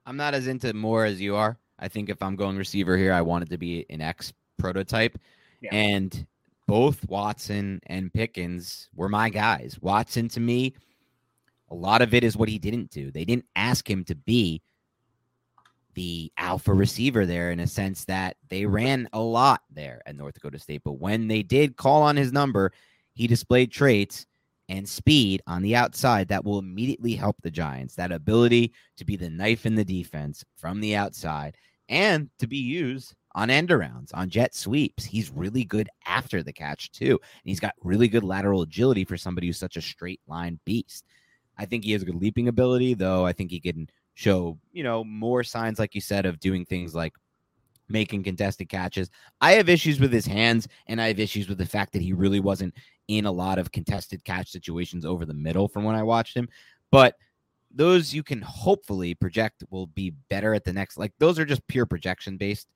[0.05, 1.57] I'm not as into Moore as you are.
[1.80, 5.17] I think if I'm going receiver here, I want it to be an X prototype.
[5.61, 5.73] Yeah.
[5.73, 6.25] And
[6.67, 9.78] both Watson and Pickens were my guys.
[9.82, 10.73] Watson to me,
[11.69, 13.11] a lot of it is what he didn't do.
[13.11, 14.61] They didn't ask him to be
[15.93, 20.36] the alpha receiver there in a sense that they ran a lot there at North
[20.36, 20.84] Dakota State.
[20.84, 22.71] But when they did call on his number,
[23.13, 24.28] he displayed traits
[24.69, 27.95] and speed on the outside that will immediately help the Giants.
[27.95, 31.55] That ability to be the knife in the defense from the outside
[31.89, 35.05] and to be used on end arounds, on jet sweeps.
[35.05, 37.11] He's really good after the catch, too.
[37.11, 41.05] And he's got really good lateral agility for somebody who's such a straight line beast.
[41.57, 43.25] I think he has a good leaping ability, though.
[43.25, 46.95] I think he can show, you know, more signs, like you said, of doing things
[46.95, 47.13] like
[47.89, 49.09] making contested catches.
[49.39, 52.13] I have issues with his hands, and I have issues with the fact that he
[52.13, 52.73] really wasn't
[53.07, 56.49] in a lot of contested catch situations over the middle from when I watched him.
[56.91, 57.15] But
[57.78, 60.97] those you can hopefully project will be better at the next.
[60.97, 62.67] Like those are just pure projection based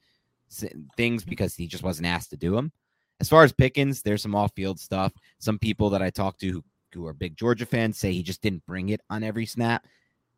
[0.96, 2.72] things because he just wasn't asked to do them.
[3.20, 5.14] As far as Pickens, there's some off field stuff.
[5.40, 8.42] Some people that I talk to who, who are big Georgia fans say he just
[8.42, 9.86] didn't bring it on every snap.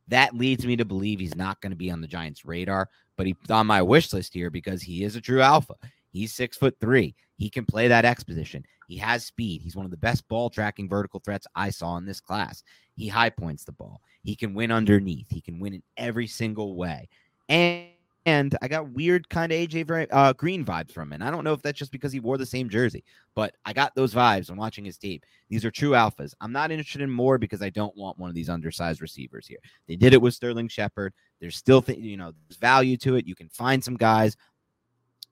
[0.07, 3.26] That leads me to believe he's not going to be on the Giants' radar, but
[3.26, 5.76] he's on my wish list here because he is a true alpha.
[6.11, 7.16] He's six foot three.
[7.38, 8.66] He can play that X position.
[8.94, 9.64] He has speed.
[9.64, 12.62] He's one of the best ball tracking vertical threats I saw in this class.
[12.96, 14.02] He high points the ball.
[14.22, 15.26] He can win underneath.
[15.32, 17.10] He can win in every single way.
[17.50, 17.88] And
[18.28, 21.14] and I got weird kind of AJ uh, Green vibes from him.
[21.14, 23.74] And I don't know if that's just because he wore the same jersey, but I
[23.74, 25.26] got those vibes when watching his tape.
[25.50, 26.36] These are true alphas.
[26.39, 29.58] I'm not interested in Moore because I don't want one of these undersized receivers here.
[29.88, 31.14] They did it with Sterling Shepard.
[31.41, 33.26] There's still, th- you know, there's value to it.
[33.26, 34.38] You can find some guys.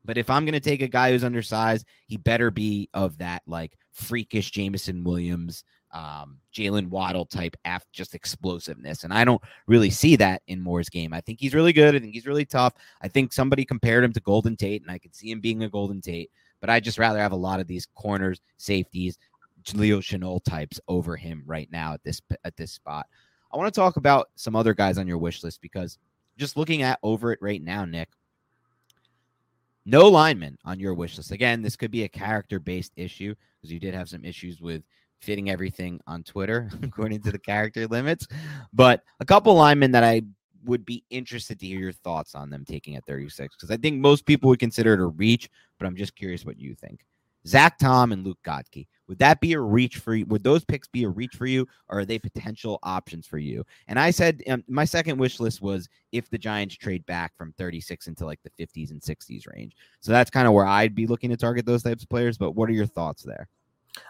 [0.03, 3.43] But if I'm going to take a guy who's undersized, he better be of that
[3.45, 9.03] like freakish Jameson Williams um, Jaylen Waddle type af- just explosiveness.
[9.03, 11.13] And I don't really see that in Moore's game.
[11.13, 11.95] I think he's really good.
[11.95, 12.73] I think he's really tough.
[13.01, 15.69] I think somebody compared him to Golden Tate, and I could see him being a
[15.69, 16.31] Golden Tate.
[16.59, 19.17] But I just rather have a lot of these corners, safeties,
[19.73, 23.05] Leo Chenal types over him right now at this at this spot.
[23.51, 25.97] I want to talk about some other guys on your wish list because
[26.37, 28.09] just looking at over it right now, Nick.
[29.85, 31.31] No lineman on your wish list.
[31.31, 34.83] Again, this could be a character based issue because you did have some issues with
[35.19, 38.27] fitting everything on Twitter according to the character limits.
[38.73, 40.21] But a couple linemen that I
[40.63, 43.99] would be interested to hear your thoughts on them taking at 36 because I think
[43.99, 47.03] most people would consider it a reach, but I'm just curious what you think.
[47.47, 48.87] Zach Tom and Luke Goedeke.
[49.11, 50.25] Would that be a reach for you?
[50.27, 53.65] Would those picks be a reach for you, or are they potential options for you?
[53.89, 57.51] And I said um, my second wish list was if the Giants trade back from
[57.57, 59.75] 36 into like the 50s and 60s range.
[59.99, 62.37] So that's kind of where I'd be looking to target those types of players.
[62.37, 63.49] But what are your thoughts there?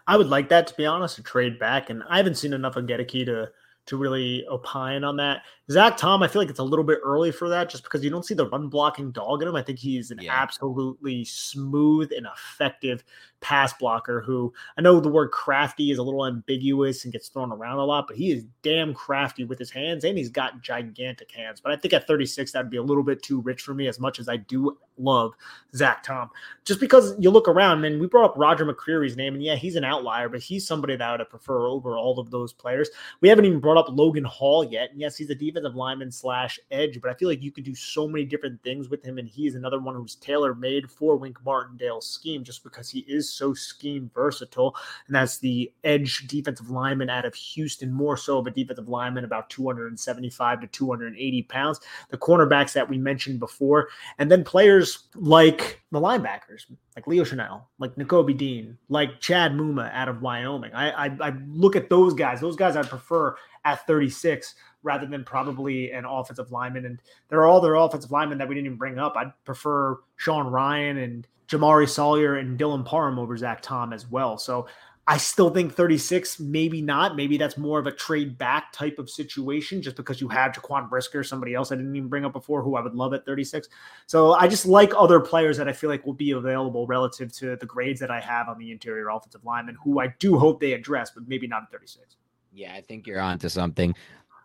[0.06, 2.76] I would like that to be honest, to trade back, and I haven't seen enough
[2.76, 3.50] of Goedeke to
[3.88, 5.42] to really opine on that.
[5.72, 8.10] Zach Tom, I feel like it's a little bit early for that just because you
[8.10, 9.56] don't see the run blocking dog in him.
[9.56, 10.32] I think he's an yeah.
[10.34, 13.04] absolutely smooth and effective
[13.42, 17.52] pass blocker who I know the word crafty is a little ambiguous and gets thrown
[17.52, 21.32] around a lot, but he is damn crafty with his hands and he's got gigantic
[21.32, 21.60] hands.
[21.60, 24.00] But I think at 36, that'd be a little bit too rich for me as
[24.00, 25.34] much as I do love
[25.76, 26.30] Zach Tom.
[26.66, 29.76] Just because you look around, and we brought up Roger McCreary's name, and yeah, he's
[29.76, 32.90] an outlier, but he's somebody that I would prefer over all of those players.
[33.22, 34.92] We haven't even brought up Logan Hall yet.
[34.92, 37.76] And yes, he's a defensive lineman slash edge, but I feel like you could do
[37.76, 41.44] so many different things with him, and he's another one who's tailor made for Wink
[41.44, 44.76] Martindale's scheme just because he is so scheme versatile.
[45.08, 49.24] And that's the edge defensive lineman out of Houston, more so of a defensive lineman,
[49.24, 51.80] about 275 to 280 pounds.
[52.10, 56.66] The cornerbacks that we mentioned before, and then players like the linebackers,
[56.96, 60.74] like Leo Chenal, like Nakobe Dean, like Chad Muma out of Wyoming.
[60.74, 62.42] I, I, I look at those guys.
[62.42, 66.86] Those guys I prefer at 36 rather than probably an offensive lineman.
[66.86, 69.16] And they're all their offensive linemen that we didn't even bring up.
[69.16, 74.38] I'd prefer Sean Rhyan and Jamaree Sawyer and Dylan Parham over Zach Tom as well.
[74.38, 74.68] So
[75.08, 77.16] I still think 36, maybe not.
[77.16, 80.90] Maybe that's more of a trade back type of situation just because you have Jaquan
[80.90, 83.68] Brisker, somebody else I didn't even bring up before who I would love at 36.
[84.06, 87.56] So I just like other players that I feel like will be available relative to
[87.58, 90.74] the grades that I have on the interior offensive lineman, who I do hope they
[90.74, 92.16] address, but maybe not at 36.
[92.54, 93.96] Yeah, I think you're onto something.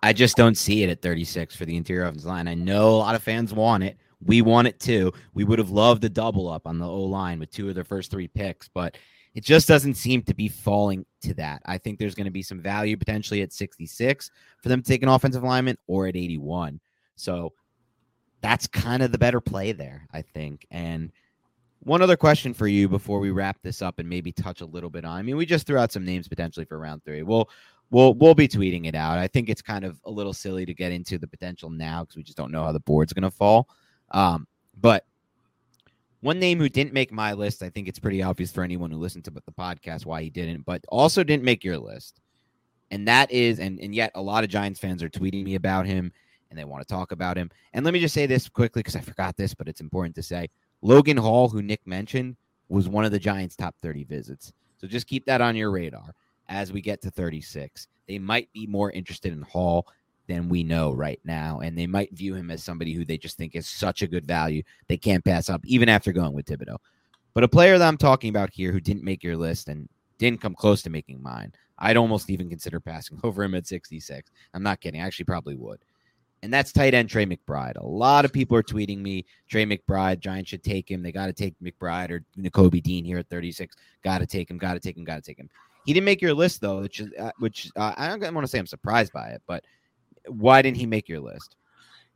[0.03, 2.49] I just don't see it at 36 for the interior offensive line.
[2.49, 3.99] I know a lot of fans want it.
[4.25, 5.13] We want it too.
[5.35, 7.85] We would have loved the double up on the O line with two of their
[7.85, 8.97] first three picks, but
[9.35, 11.61] it just doesn't seem to be falling to that.
[11.67, 14.31] I think there's going to be some value potentially at 66
[14.63, 16.81] for them to take an offensive lineman or at 81.
[17.17, 17.53] So
[18.41, 20.67] that's kind of the better play there, I think.
[20.71, 21.13] And
[21.81, 24.91] one other question for you before we wrap this up and maybe touch a little
[24.91, 25.19] bit on.
[25.19, 27.23] I mean, we just threw out some names potentially for round three.
[27.23, 27.49] We'll
[27.91, 29.19] we'll we'll be tweeting it out.
[29.19, 32.17] I think it's kind of a little silly to get into the potential now because
[32.17, 33.69] we just don't know how the board's going to fall.
[34.11, 34.47] Um,
[34.81, 35.05] but
[36.21, 38.99] one name who didn't make my list, I think it's pretty obvious for anyone who
[38.99, 42.21] listened to the podcast why he didn't, but also didn't make your list.
[42.91, 45.87] And that is, and, and yet a lot of Giants fans are tweeting me about
[45.87, 46.13] him
[46.51, 47.51] and they want to talk about him.
[47.73, 50.23] And let me just say this quickly because I forgot this, but it's important to
[50.23, 50.49] say.
[50.83, 52.37] Logan Hall, who Nick mentioned,
[52.69, 54.53] was one of the Giants' top 30 visits.
[54.79, 56.15] So just keep that on your radar
[56.49, 57.89] as we get to 36.
[58.07, 59.87] They might be more interested in Hall
[60.27, 61.61] than we know right now.
[61.61, 64.27] And they might view him as somebody who they just think is such a good
[64.27, 66.79] value they can't pass up, even after going with Thibodeaux.
[67.35, 70.41] But a player that I'm talking about here who didn't make your list and didn't
[70.41, 74.31] come close to making mine, I'd almost even consider passing over him at 66.
[74.55, 75.01] I'm not kidding.
[75.01, 75.81] I actually probably would.
[76.43, 77.77] And that's tight end Trey McBride.
[77.77, 81.03] A lot of people are tweeting me, Trey McBride, Giants should take him.
[81.03, 83.75] They got to take McBride or Nakobe Dean here at 36.
[84.05, 85.49] Got to take him, got to take him, got to take him.
[85.87, 88.59] He didn't make your list though, which uh, which uh, I don't want to say
[88.59, 89.65] I'm surprised by it, but
[90.29, 91.57] why didn't he make your list?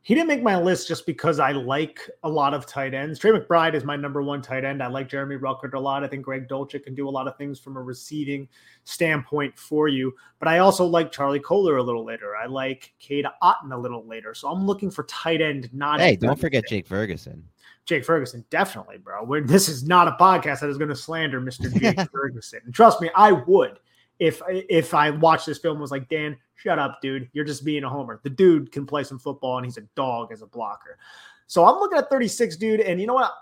[0.03, 3.19] He didn't make my list just because I like a lot of tight ends.
[3.19, 4.83] Trey McBride is my number one tight end.
[4.83, 6.03] I like Jeremy Ruckert a lot.
[6.03, 8.49] I think Greg Dulcich can do a lot of things from a receiving
[8.85, 10.15] standpoint for you.
[10.39, 12.35] But I also like Charlie Kolar a little later.
[12.35, 14.33] I like Cade Otton a little later.
[14.33, 16.01] So I'm looking for tight end, not.
[16.01, 17.45] Hey, don't forget Jake Ferguson.
[17.85, 19.23] Jake Ferguson, definitely, bro.
[19.25, 21.73] We're, this is not a podcast that is going to slander Mr.
[21.79, 22.61] Jake Ferguson.
[22.65, 23.79] And trust me, I would
[24.21, 27.29] if if I watched this film was like Dan, shut up, dude.
[27.33, 28.21] You're just being a homer.
[28.23, 30.99] The dude can play some football and he's a dog as a blocker.
[31.47, 32.81] So I'm looking at 36, dude.
[32.81, 33.33] And you know what?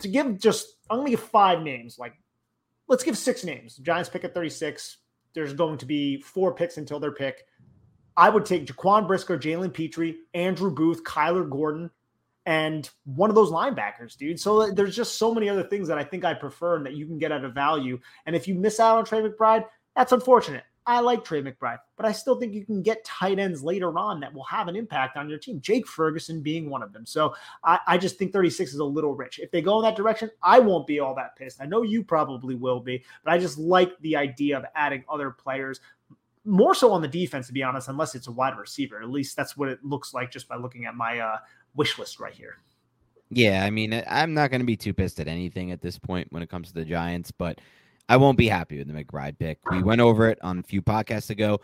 [0.00, 1.98] To give just, I'm gonna give five names.
[1.98, 2.14] Like,
[2.88, 3.76] let's give six names.
[3.76, 4.98] Giants pick at 36.
[5.32, 7.46] There's going to be four picks until their pick.
[8.16, 11.90] I would take Jaquan Brisker, Jalen Pitre, Andrew Booth, Kyler Gordon,
[12.44, 14.40] and one of those linebackers, dude.
[14.40, 17.06] So there's just so many other things that I think I prefer and that you
[17.06, 18.00] can get out of value.
[18.26, 19.64] And if you miss out on Trey McBride,
[19.98, 20.62] that's unfortunate.
[20.86, 24.20] I like Trey McBride, but I still think you can get tight ends later on
[24.20, 25.60] that will have an impact on your team.
[25.60, 27.04] Jake Ferguson being one of them.
[27.04, 27.34] So
[27.64, 29.40] I, I, just think 36 is a little rich.
[29.40, 31.60] If they go in that direction, I won't be all that pissed.
[31.60, 35.30] I know you probably will be, but I just like the idea of adding other
[35.32, 35.80] players.
[36.44, 39.02] More so on the defense, to be honest, unless it's a wide receiver.
[39.02, 41.38] At least that's what it looks like just by looking at my uh,
[41.74, 42.56] wish list right here.
[43.30, 46.28] Yeah, I mean, I'm not going to be too pissed at anything at this point
[46.30, 47.58] when it comes to the Giants, but
[48.08, 49.58] I won't be happy with the McBride pick.
[49.70, 51.60] We went over it on a few podcasts ago.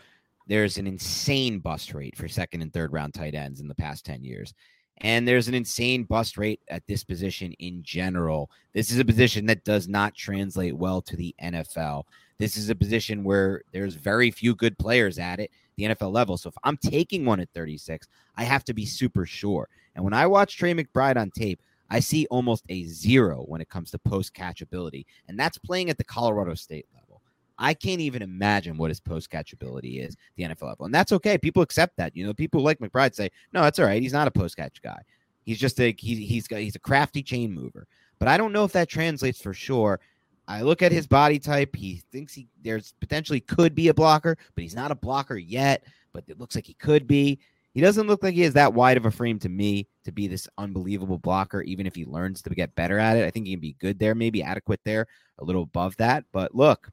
[0.47, 4.05] There's an insane bust rate for second and third round tight ends in the past
[4.05, 4.53] 10 years.
[4.99, 8.49] And there's an insane bust rate at this position in general.
[8.73, 12.03] This is a position that does not translate well to the NFL.
[12.37, 16.37] This is a position where there's very few good players at it, the NFL level.
[16.37, 19.67] So if I'm taking one at 36, I have to be super sure.
[19.95, 23.69] And when I watch Trey McBride on tape, I see almost a zero when it
[23.69, 27.21] comes to post catchability, and that's playing at the Colorado State level.
[27.57, 31.37] I can't even imagine what his post catchability is, the NFL level, and that's okay.
[31.37, 32.15] People accept that.
[32.15, 34.01] You know, people like McBride say, "No, that's all right.
[34.01, 34.99] He's not a post catch guy.
[35.45, 37.87] He's just a he, he's got he's a crafty chain mover."
[38.19, 39.99] But I don't know if that translates for sure.
[40.47, 41.75] I look at his body type.
[41.75, 45.83] He thinks he there's potentially could be a blocker, but he's not a blocker yet.
[46.13, 47.39] But it looks like he could be.
[47.75, 50.27] He doesn't look like he has that wide of a frame to me to be
[50.27, 53.25] this unbelievable blocker, even if he learns to get better at it.
[53.25, 55.07] I think he can be good there, maybe adequate there,
[55.39, 56.23] a little above that.
[56.31, 56.89] But look,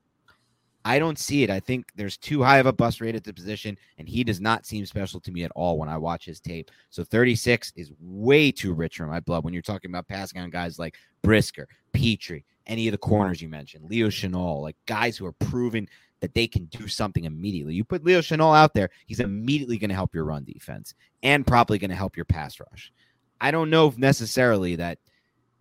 [0.85, 1.51] I don't see it.
[1.51, 4.41] I think there's too high of a bust rate at the position, and he does
[4.41, 6.73] not seem special to me at all when I watch his tape.
[6.91, 10.51] So 36 is way too rich for my blood when you're talking about passing on
[10.51, 15.27] guys like Brisker, Pitre, any of the corners you mentioned, Leo Chenal, like guys who
[15.27, 15.89] are proven
[16.23, 17.75] that they can do something immediately.
[17.75, 21.47] You put Leo Chenal out there, he's immediately going to help your run defense and
[21.47, 22.93] probably going to help your pass rush.
[23.41, 24.99] I don't know if necessarily that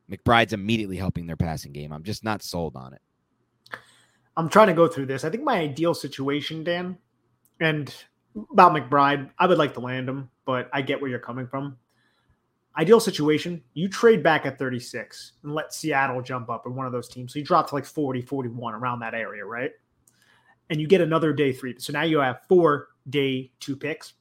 [0.10, 1.92] McBride's immediately helping their passing game.
[1.92, 3.02] I'm just not sold on it.
[4.38, 5.24] I'm trying to go through this.
[5.26, 6.96] I think my ideal situation, Dan,
[7.60, 7.94] and
[8.52, 11.76] about McBride, I would like to land him, but I get where you're coming from.
[12.78, 16.92] Ideal situation, you trade back at 36 and let Seattle jump up in one of
[16.92, 17.34] those teams.
[17.34, 19.72] So you drop to like 40, 41 around that area, right?
[20.72, 21.76] And you get another day three.
[21.78, 24.14] So now you have four day two picks.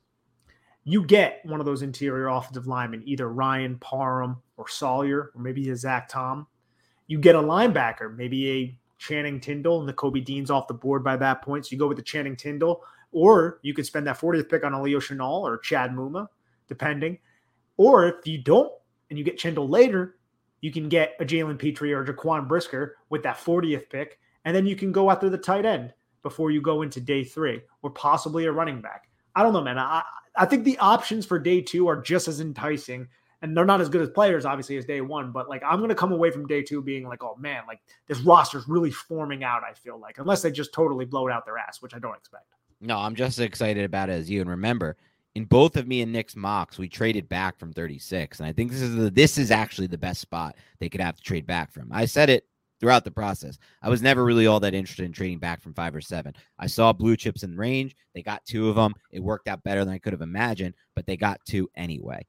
[0.82, 5.70] You get one of those interior offensive linemen, either Rhyan Parham or Sawyer, or maybe
[5.70, 6.48] a Zach Tom.
[7.06, 11.16] You get a linebacker, maybe a Channing Tindall, and Nakobe Dean's off the board by
[11.18, 11.66] that point.
[11.66, 12.82] So you go with the Channing Tindall,
[13.12, 16.26] or you could spend that 40th pick on a Leo Chenal or Chad Muma,
[16.66, 17.18] depending.
[17.76, 18.72] Or if you don't
[19.08, 20.16] and you get Chindle later,
[20.62, 24.66] you can get a Jalen Pitre or Jaquan Brisker with that 40th pick, and then
[24.66, 28.46] you can go after the tight end before you go into day three, or possibly
[28.46, 29.08] a running back.
[29.34, 29.78] I don't know, man.
[29.78, 30.02] I
[30.36, 33.08] I think the options for day two are just as enticing,
[33.42, 35.32] and they're not as good as players, obviously, as day one.
[35.32, 38.20] But like, I'm gonna come away from day two being like, oh man, like this
[38.20, 39.62] roster's really forming out.
[39.64, 42.16] I feel like, unless they just totally blow it out their ass, which I don't
[42.16, 42.46] expect.
[42.80, 44.40] No, I'm just as excited about it as you.
[44.40, 44.96] And remember,
[45.34, 48.70] in both of me and Nick's mocks, we traded back from 36, and I think
[48.70, 51.72] this is the, this is actually the best spot they could have to trade back
[51.72, 51.90] from.
[51.92, 52.46] I said it
[52.80, 53.58] throughout the process.
[53.82, 56.34] I was never really all that interested in trading back from five or seven.
[56.58, 57.94] I saw blue chips in range.
[58.14, 58.94] They got two of them.
[59.12, 62.26] It worked out better than I could have imagined, but they got two anyway.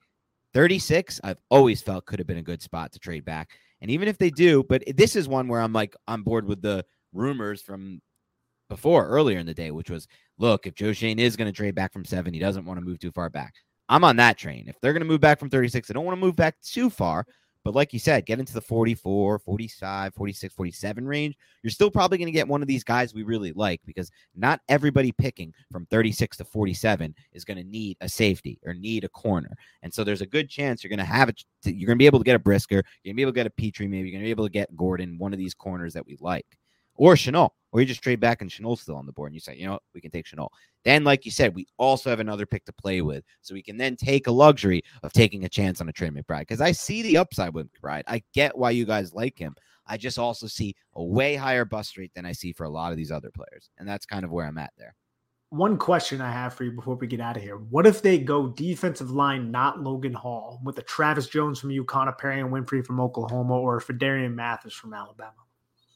[0.54, 3.52] 36, I've always felt could have been a good spot to trade back.
[3.80, 6.62] And even if they do, but this is one where I'm like on board with
[6.62, 8.02] the rumors from
[8.70, 11.76] before earlier in the day, which was look, if Joe Schoen is going to trade
[11.76, 13.54] back from seven, he doesn't want to move too far back.
[13.89, 14.66] I'm on that train.
[14.68, 16.89] If they're going to move back from 36, they don't want to move back too
[16.89, 17.26] far.
[17.64, 21.36] But like you said, get into the 44, 45, 46, 47 range.
[21.62, 24.62] You're still probably going to get one of these guys we really like because not
[24.68, 29.09] everybody picking from 36 to 47 is going to need a safety or need a
[29.09, 29.55] corner.
[29.84, 31.43] And so there's a good chance you're going to have it.
[31.66, 32.84] You're going to be able to get a Brisker.
[33.03, 33.88] You're going to be able to get a Pitre.
[33.88, 36.18] Maybe you're going to be able to get Gordon, one of these corners that we
[36.20, 36.45] like
[37.02, 39.39] or Shenault, or you just trade back and Shenault's still on the board and you
[39.39, 40.49] say, you know what, we can take Shenault.
[40.86, 43.24] Then, like you said, we also have another pick to play with.
[43.41, 46.41] So we can then take a luxury of taking a chance on a Trey McBride.
[46.41, 48.04] Because I see the upside with McBride.
[48.06, 49.56] I get why you guys like him.
[49.88, 52.91] I just also see a way higher bust rate than I see for a lot
[52.91, 53.72] of these other players.
[53.80, 54.93] And that's kind of where I'm at there.
[55.49, 57.58] One question I have for you before we get out of here.
[57.58, 62.10] What if they go defensive line, not Logan Hall, with a Travis Jones from UConn,
[62.10, 65.34] a Perrion Winfrey from Oklahoma, or a Phidarian Mathis from Alabama?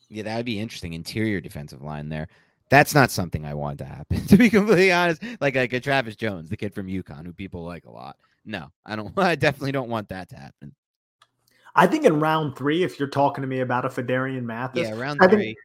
[0.09, 0.93] Yeah, that would be interesting.
[0.93, 2.27] Interior defensive line there.
[2.69, 5.21] That's not something I want to happen, to be completely honest.
[5.39, 8.17] Like like a Travis Jones, the kid from UConn, who people like a lot.
[8.45, 9.13] No, I don't.
[9.17, 10.75] I definitely don't want that to happen.
[11.75, 14.95] I think in round three, if you're talking to me about a Phidarian Mathis, yeah,
[14.95, 15.43] round I three.
[15.43, 15.57] Think,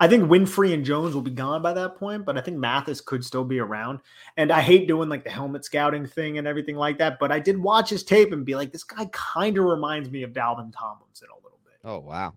[0.00, 3.00] I think Winfrey and Jones will be gone by that point, but I think Mathis
[3.00, 3.98] could still be around.
[4.36, 7.40] And I hate doing like the helmet scouting thing and everything like that, but I
[7.40, 10.72] did watch his tape and be like, this guy kind of reminds me of Dalvin
[10.72, 11.74] Tomlinson a little bit.
[11.84, 12.34] Oh wow.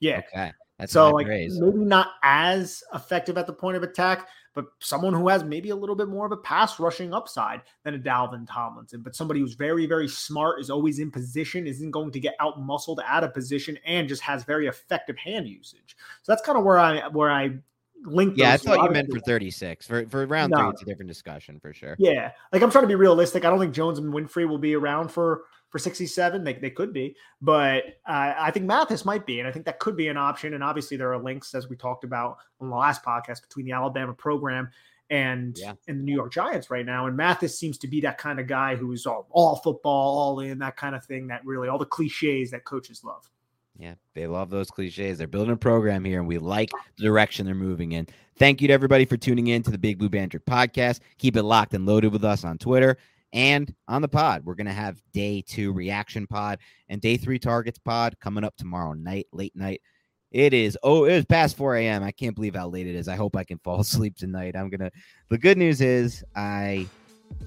[0.00, 0.22] Yeah.
[0.32, 0.52] Okay.
[0.78, 5.28] That's so like maybe not as effective at the point of attack, but someone who
[5.28, 9.00] has maybe a little bit more of a pass rushing upside than a Dalvin Tomlinson.
[9.02, 12.60] But somebody who's very, very smart, is always in position, isn't going to get out
[12.60, 15.96] muscled out of position, and just has very effective hand usage.
[16.22, 17.58] So that's kind of where I where I
[18.04, 18.34] link.
[18.36, 19.86] Yeah, I thought you meant for 36.
[19.86, 20.58] For for round no.
[20.58, 21.94] three, it's a different discussion for sure.
[21.98, 22.32] Yeah.
[22.52, 23.44] Like I'm trying to be realistic.
[23.44, 25.42] I don't think Jones and Winfrey will be around for
[25.74, 26.44] for 67.
[26.44, 29.40] They, they could be, but uh, I think Mathis might be.
[29.40, 30.54] And I think that could be an option.
[30.54, 33.72] And obviously, there are links, as we talked about on the last podcast, between the
[33.72, 34.70] Alabama program
[35.10, 35.72] and yeah.
[35.88, 37.08] and the New York Giants right now.
[37.08, 40.60] And Mathis seems to be that kind of guy who's all, all football, all in,
[40.60, 43.28] that kind of thing, that really all the cliches that coaches love.
[43.76, 45.18] Yeah, they love those cliches.
[45.18, 48.06] They're building a program here, and we like the direction they're moving in.
[48.36, 51.00] Thank you to everybody for tuning in to the Big Blue Banter podcast.
[51.18, 52.96] Keep it locked and loaded with us on Twitter
[53.34, 57.40] and on the pod, we're going to have day two reaction pod and day three
[57.40, 59.82] targets pod coming up tomorrow night, late night.
[60.30, 62.02] It is, oh, it is past 4 a.m.
[62.02, 63.08] I can't believe how late it is.
[63.08, 64.54] I hope I can fall asleep tonight.
[64.56, 64.90] I'm to,
[65.30, 66.86] the good news is I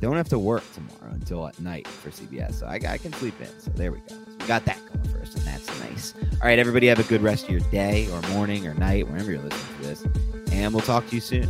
[0.01, 2.55] don't have to work tomorrow until at night for CBS.
[2.55, 3.47] So I, I can sleep in.
[3.59, 4.07] So there we go.
[4.09, 6.13] So we got that going first, and that's nice.
[6.41, 9.31] All right, everybody, have a good rest of your day or morning or night, whenever
[9.31, 10.05] you're listening to this.
[10.51, 11.49] And we'll talk to you soon.